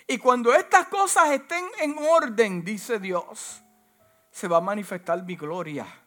Y 0.08 0.18
cuando 0.18 0.54
estas 0.54 0.88
cosas 0.88 1.32
estén 1.32 1.66
en 1.80 1.96
orden, 1.98 2.64
dice 2.64 3.00
Dios, 3.00 3.62
se 4.32 4.48
va 4.48 4.58
a 4.58 4.62
manifestar 4.62 5.24
mi 5.24 5.36
gloria 5.36 6.03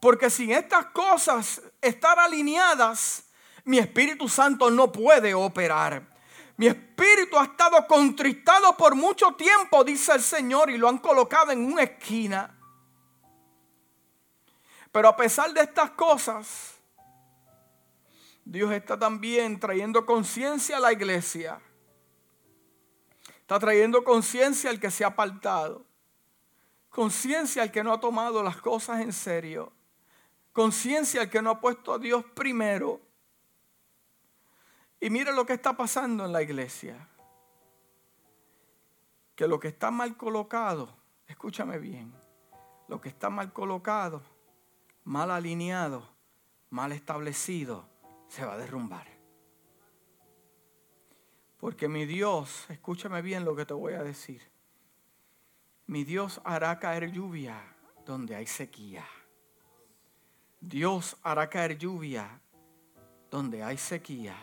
porque 0.00 0.30
sin 0.30 0.52
estas 0.52 0.86
cosas 0.86 1.62
estar 1.80 2.18
alineadas, 2.18 3.24
mi 3.64 3.78
Espíritu 3.78 4.28
Santo 4.28 4.70
no 4.70 4.90
puede 4.92 5.34
operar. 5.34 6.18
Mi 6.58 6.66
espíritu 6.66 7.38
ha 7.38 7.44
estado 7.44 7.86
contristado 7.86 8.76
por 8.76 8.96
mucho 8.96 9.30
tiempo, 9.34 9.84
dice 9.84 10.14
el 10.14 10.20
Señor, 10.20 10.70
y 10.70 10.76
lo 10.76 10.88
han 10.88 10.98
colocado 10.98 11.52
en 11.52 11.64
una 11.64 11.84
esquina. 11.84 12.58
Pero 14.90 15.08
a 15.08 15.16
pesar 15.16 15.54
de 15.54 15.60
estas 15.60 15.90
cosas, 15.90 16.74
Dios 18.44 18.72
está 18.72 18.98
también 18.98 19.60
trayendo 19.60 20.04
conciencia 20.04 20.78
a 20.78 20.80
la 20.80 20.92
iglesia. 20.92 21.60
Está 23.38 23.60
trayendo 23.60 24.02
conciencia 24.02 24.68
al 24.68 24.80
que 24.80 24.90
se 24.90 25.04
ha 25.04 25.08
apartado. 25.08 25.86
Conciencia 26.88 27.62
al 27.62 27.70
que 27.70 27.84
no 27.84 27.92
ha 27.92 28.00
tomado 28.00 28.42
las 28.42 28.56
cosas 28.56 29.00
en 29.00 29.12
serio 29.12 29.72
conciencia 30.58 31.22
el 31.22 31.30
que 31.30 31.40
no 31.40 31.50
ha 31.50 31.60
puesto 31.60 31.92
a 31.92 32.00
Dios 32.00 32.24
primero. 32.34 33.00
Y 34.98 35.08
mire 35.08 35.32
lo 35.32 35.46
que 35.46 35.52
está 35.52 35.76
pasando 35.76 36.24
en 36.24 36.32
la 36.32 36.42
iglesia. 36.42 37.08
Que 39.36 39.46
lo 39.46 39.60
que 39.60 39.68
está 39.68 39.92
mal 39.92 40.16
colocado, 40.16 40.92
escúchame 41.28 41.78
bien, 41.78 42.12
lo 42.88 43.00
que 43.00 43.08
está 43.08 43.30
mal 43.30 43.52
colocado, 43.52 44.20
mal 45.04 45.30
alineado, 45.30 46.08
mal 46.70 46.90
establecido, 46.90 47.88
se 48.26 48.44
va 48.44 48.54
a 48.54 48.58
derrumbar. 48.58 49.06
Porque 51.58 51.86
mi 51.86 52.04
Dios, 52.04 52.68
escúchame 52.68 53.22
bien 53.22 53.44
lo 53.44 53.54
que 53.54 53.64
te 53.64 53.74
voy 53.74 53.92
a 53.92 54.02
decir, 54.02 54.42
mi 55.86 56.02
Dios 56.02 56.40
hará 56.42 56.80
caer 56.80 57.12
lluvia 57.12 57.62
donde 58.04 58.34
hay 58.34 58.48
sequía. 58.48 59.06
Dios 60.60 61.16
hará 61.22 61.48
caer 61.48 61.78
lluvia 61.78 62.40
donde 63.30 63.62
hay 63.62 63.78
sequía. 63.78 64.36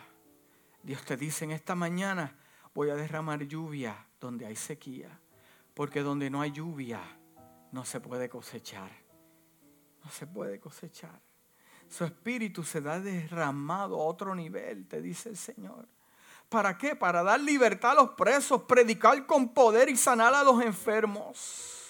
Dios 0.82 1.04
te 1.04 1.16
dice 1.16 1.44
en 1.44 1.50
esta 1.50 1.74
mañana, 1.74 2.36
voy 2.74 2.90
a 2.90 2.94
derramar 2.94 3.42
lluvia 3.42 4.06
donde 4.20 4.46
hay 4.46 4.56
sequía. 4.56 5.20
Porque 5.74 6.00
donde 6.00 6.30
no 6.30 6.40
hay 6.40 6.52
lluvia, 6.52 7.00
no 7.72 7.84
se 7.84 8.00
puede 8.00 8.28
cosechar. 8.28 8.90
No 10.02 10.10
se 10.10 10.26
puede 10.26 10.58
cosechar. 10.58 11.20
Su 11.88 12.04
espíritu 12.04 12.62
se 12.62 12.80
da 12.80 12.98
derramado 12.98 13.96
a 13.96 14.04
otro 14.04 14.34
nivel, 14.34 14.86
te 14.86 15.02
dice 15.02 15.28
el 15.28 15.36
Señor. 15.36 15.86
¿Para 16.48 16.78
qué? 16.78 16.96
Para 16.96 17.22
dar 17.22 17.40
libertad 17.40 17.92
a 17.92 18.02
los 18.02 18.10
presos, 18.10 18.62
predicar 18.62 19.26
con 19.26 19.52
poder 19.52 19.88
y 19.88 19.96
sanar 19.96 20.32
a 20.32 20.44
los 20.44 20.62
enfermos. 20.62 21.85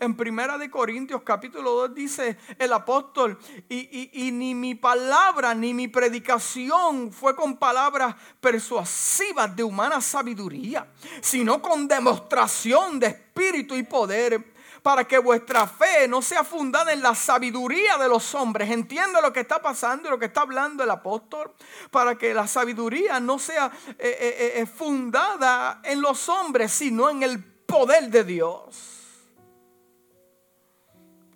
En 0.00 0.16
Primera 0.16 0.58
de 0.58 0.70
Corintios 0.70 1.22
capítulo 1.22 1.70
2 1.72 1.94
dice 1.94 2.36
el 2.58 2.72
apóstol, 2.72 3.38
y, 3.68 4.10
y, 4.12 4.32
ni 4.32 4.54
mi 4.54 4.74
palabra 4.74 5.54
ni 5.54 5.72
mi 5.72 5.88
predicación 5.88 7.12
fue 7.12 7.36
con 7.36 7.56
palabras 7.56 8.14
persuasivas 8.40 9.54
de 9.54 9.62
humana 9.62 10.00
sabiduría, 10.00 10.86
sino 11.20 11.62
con 11.62 11.86
demostración 11.86 12.98
de 12.98 13.06
espíritu 13.06 13.74
y 13.76 13.84
poder 13.84 14.54
para 14.84 15.04
que 15.04 15.16
vuestra 15.16 15.66
fe 15.66 16.06
no 16.06 16.20
sea 16.20 16.44
fundada 16.44 16.92
en 16.92 17.00
la 17.00 17.14
sabiduría 17.14 17.96
de 17.96 18.06
los 18.06 18.34
hombres. 18.34 18.70
Entiende 18.70 19.22
lo 19.22 19.32
que 19.32 19.40
está 19.40 19.62
pasando 19.62 20.08
y 20.08 20.10
lo 20.10 20.18
que 20.18 20.26
está 20.26 20.42
hablando 20.42 20.84
el 20.84 20.90
apóstol. 20.90 21.54
Para 21.90 22.18
que 22.18 22.34
la 22.34 22.46
sabiduría 22.46 23.18
no 23.18 23.38
sea 23.38 23.72
eh, 23.88 23.94
eh, 23.98 24.52
eh, 24.56 24.66
fundada 24.66 25.80
en 25.84 26.02
los 26.02 26.28
hombres, 26.28 26.70
sino 26.70 27.08
en 27.08 27.22
el 27.22 27.42
poder 27.42 28.10
de 28.10 28.24
Dios. 28.24 28.93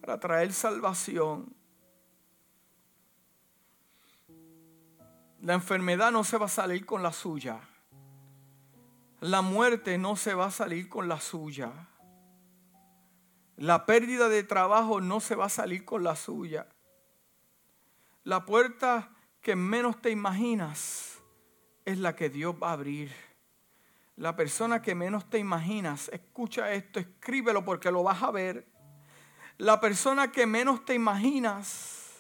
Para 0.09 0.21
traer 0.21 0.55
salvación. 0.55 1.55
La 5.42 5.53
enfermedad 5.53 6.11
no 6.11 6.25
se 6.25 6.38
va 6.38 6.47
a 6.47 6.49
salir 6.49 6.87
con 6.87 7.03
la 7.03 7.12
suya. 7.12 7.61
La 9.21 9.42
muerte 9.42 9.99
no 9.99 10.16
se 10.16 10.33
va 10.33 10.47
a 10.47 10.51
salir 10.51 10.88
con 10.88 11.09
la 11.09 11.21
suya. 11.21 11.90
La 13.59 13.85
pérdida 13.85 14.31
de 14.31 14.44
trabajo 14.44 15.03
no 15.03 15.21
se 15.21 15.35
va 15.35 15.44
a 15.44 15.51
salir 15.51 15.85
con 15.85 16.03
la 16.03 16.16
suya. 16.16 16.66
La 18.25 18.47
puerta 18.47 19.11
que 19.42 19.57
menos 19.57 20.01
te 20.01 20.09
imaginas 20.09 21.18
es 21.85 21.99
la 21.99 22.16
que 22.16 22.31
Dios 22.31 22.55
va 22.55 22.71
a 22.71 22.73
abrir. 22.73 23.12
La 24.16 24.35
persona 24.37 24.81
que 24.81 24.94
menos 24.94 25.29
te 25.29 25.37
imaginas, 25.37 26.09
escucha 26.09 26.73
esto, 26.73 26.99
escríbelo 26.99 27.62
porque 27.62 27.92
lo 27.92 28.03
vas 28.03 28.23
a 28.23 28.31
ver. 28.31 28.78
La 29.59 29.81
persona 29.81 30.31
que 30.31 30.47
menos 30.47 30.85
te 30.85 30.94
imaginas 30.94 32.14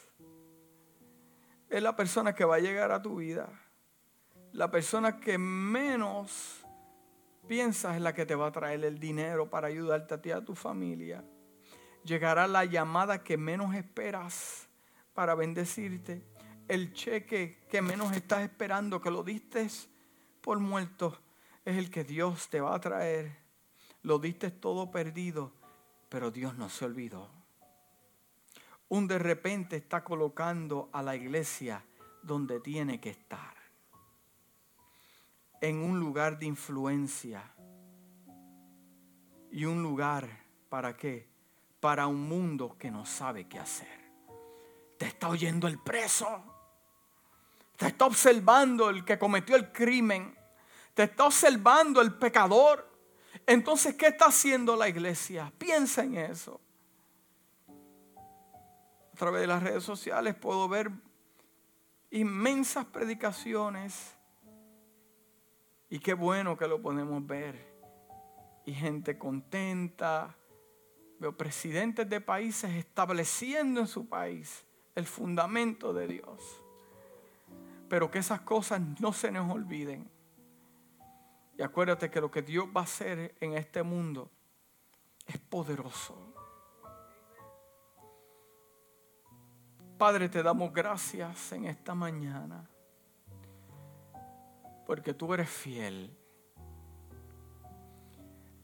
es 1.70 1.80
la 1.80 1.94
persona 1.94 2.34
que 2.34 2.44
va 2.44 2.56
a 2.56 2.58
llegar 2.58 2.90
a 2.90 3.00
tu 3.00 3.14
vida. 3.14 3.48
La 4.50 4.72
persona 4.72 5.20
que 5.20 5.38
menos 5.38 6.66
piensas 7.46 7.94
es 7.94 8.02
la 8.02 8.12
que 8.12 8.26
te 8.26 8.34
va 8.34 8.48
a 8.48 8.52
traer 8.52 8.84
el 8.84 8.98
dinero 8.98 9.48
para 9.48 9.68
ayudarte 9.68 10.14
a 10.14 10.20
ti 10.20 10.30
y 10.30 10.32
a 10.32 10.44
tu 10.44 10.56
familia. 10.56 11.24
Llegará 12.02 12.48
la 12.48 12.64
llamada 12.64 13.22
que 13.22 13.36
menos 13.36 13.72
esperas 13.76 14.66
para 15.14 15.36
bendecirte. 15.36 16.26
El 16.66 16.92
cheque 16.92 17.64
que 17.70 17.80
menos 17.80 18.16
estás 18.16 18.42
esperando, 18.42 19.00
que 19.00 19.12
lo 19.12 19.22
diste 19.22 19.68
por 20.40 20.58
muerto, 20.58 21.16
es 21.64 21.76
el 21.76 21.88
que 21.88 22.02
Dios 22.02 22.48
te 22.48 22.60
va 22.60 22.74
a 22.74 22.80
traer. 22.80 23.38
Lo 24.02 24.18
diste 24.18 24.50
todo 24.50 24.90
perdido, 24.90 25.52
pero 26.08 26.30
Dios 26.30 26.56
no 26.56 26.68
se 26.68 26.84
olvidó. 26.84 27.30
Un 28.88 29.06
de 29.06 29.18
repente 29.18 29.76
está 29.76 30.02
colocando 30.02 30.88
a 30.92 31.02
la 31.02 31.14
iglesia 31.14 31.84
donde 32.22 32.60
tiene 32.60 33.00
que 33.00 33.10
estar 33.10 33.54
en 35.60 35.78
un 35.78 35.98
lugar 35.98 36.38
de 36.38 36.46
influencia 36.46 37.42
y 39.50 39.64
un 39.64 39.82
lugar 39.82 40.28
para 40.68 40.96
qué? 40.96 41.28
Para 41.80 42.06
un 42.06 42.28
mundo 42.28 42.76
que 42.78 42.90
no 42.90 43.04
sabe 43.04 43.48
qué 43.48 43.58
hacer. 43.58 43.98
Te 44.96 45.06
está 45.06 45.28
oyendo 45.28 45.66
el 45.68 45.78
preso. 45.78 46.44
Te 47.76 47.86
está 47.86 48.06
observando 48.06 48.90
el 48.90 49.04
que 49.04 49.18
cometió 49.18 49.56
el 49.56 49.72
crimen. 49.72 50.36
Te 50.94 51.04
está 51.04 51.24
observando 51.24 52.00
el 52.00 52.14
pecador. 52.14 52.87
Entonces, 53.48 53.94
¿qué 53.94 54.08
está 54.08 54.26
haciendo 54.26 54.76
la 54.76 54.90
iglesia? 54.90 55.50
Piensa 55.56 56.04
en 56.04 56.18
eso. 56.18 56.60
A 57.66 59.16
través 59.16 59.40
de 59.40 59.46
las 59.46 59.62
redes 59.62 59.82
sociales 59.82 60.34
puedo 60.34 60.68
ver 60.68 60.90
inmensas 62.10 62.84
predicaciones 62.84 64.14
y 65.88 65.98
qué 65.98 66.12
bueno 66.12 66.58
que 66.58 66.68
lo 66.68 66.82
podemos 66.82 67.26
ver. 67.26 67.72
Y 68.66 68.74
gente 68.74 69.16
contenta. 69.16 70.36
Veo 71.18 71.34
presidentes 71.34 72.06
de 72.06 72.20
países 72.20 72.70
estableciendo 72.74 73.80
en 73.80 73.86
su 73.86 74.10
país 74.10 74.62
el 74.94 75.06
fundamento 75.06 75.94
de 75.94 76.06
Dios. 76.06 76.62
Pero 77.88 78.10
que 78.10 78.18
esas 78.18 78.42
cosas 78.42 78.82
no 79.00 79.14
se 79.14 79.32
nos 79.32 79.50
olviden. 79.50 80.17
Y 81.58 81.62
acuérdate 81.62 82.08
que 82.08 82.20
lo 82.20 82.30
que 82.30 82.40
Dios 82.40 82.68
va 82.74 82.82
a 82.82 82.84
hacer 82.84 83.34
en 83.40 83.54
este 83.54 83.82
mundo 83.82 84.30
es 85.26 85.38
poderoso. 85.38 86.16
Padre, 89.98 90.28
te 90.28 90.40
damos 90.40 90.72
gracias 90.72 91.50
en 91.50 91.64
esta 91.64 91.96
mañana 91.96 92.70
porque 94.86 95.12
tú 95.12 95.34
eres 95.34 95.50
fiel. 95.50 96.16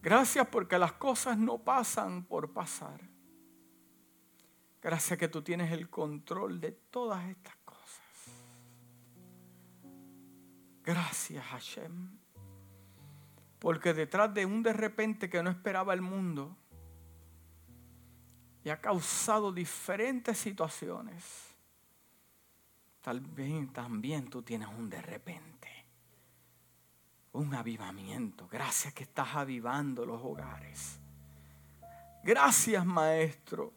Gracias 0.01 0.47
porque 0.47 0.79
las 0.79 0.93
cosas 0.93 1.37
no 1.37 1.59
pasan 1.59 2.25
por 2.25 2.53
pasar. 2.53 3.01
Gracias 4.81 5.19
que 5.19 5.27
tú 5.27 5.43
tienes 5.43 5.73
el 5.73 5.91
control 5.91 6.61
de 6.61 6.71
todas 6.71 7.25
estas 7.25 7.57
cosas. 7.57 8.01
Gracias 10.85 11.45
Hashem. 11.45 12.24
Porque 13.65 13.95
detrás 13.95 14.35
de 14.35 14.45
un 14.45 14.63
de 14.63 14.75
repente 14.75 15.31
que 15.31 15.43
no 15.43 15.49
esperaba 15.49 15.95
el 15.95 16.03
mundo 16.03 16.55
y 18.63 18.69
ha 18.69 18.79
causado 18.79 19.51
diferentes 19.51 20.37
situaciones, 20.37 21.25
tal 23.01 23.23
vez 23.23 23.73
también 23.73 24.29
tú 24.29 24.43
tienes 24.43 24.69
un 24.69 24.91
de 24.91 25.01
repente 25.01 25.87
un 27.33 27.55
avivamiento. 27.55 28.47
Gracias 28.53 28.93
que 28.93 29.05
estás 29.05 29.35
avivando 29.35 30.05
los 30.05 30.21
hogares. 30.23 30.99
Gracias, 32.23 32.85
Maestro 32.85 33.73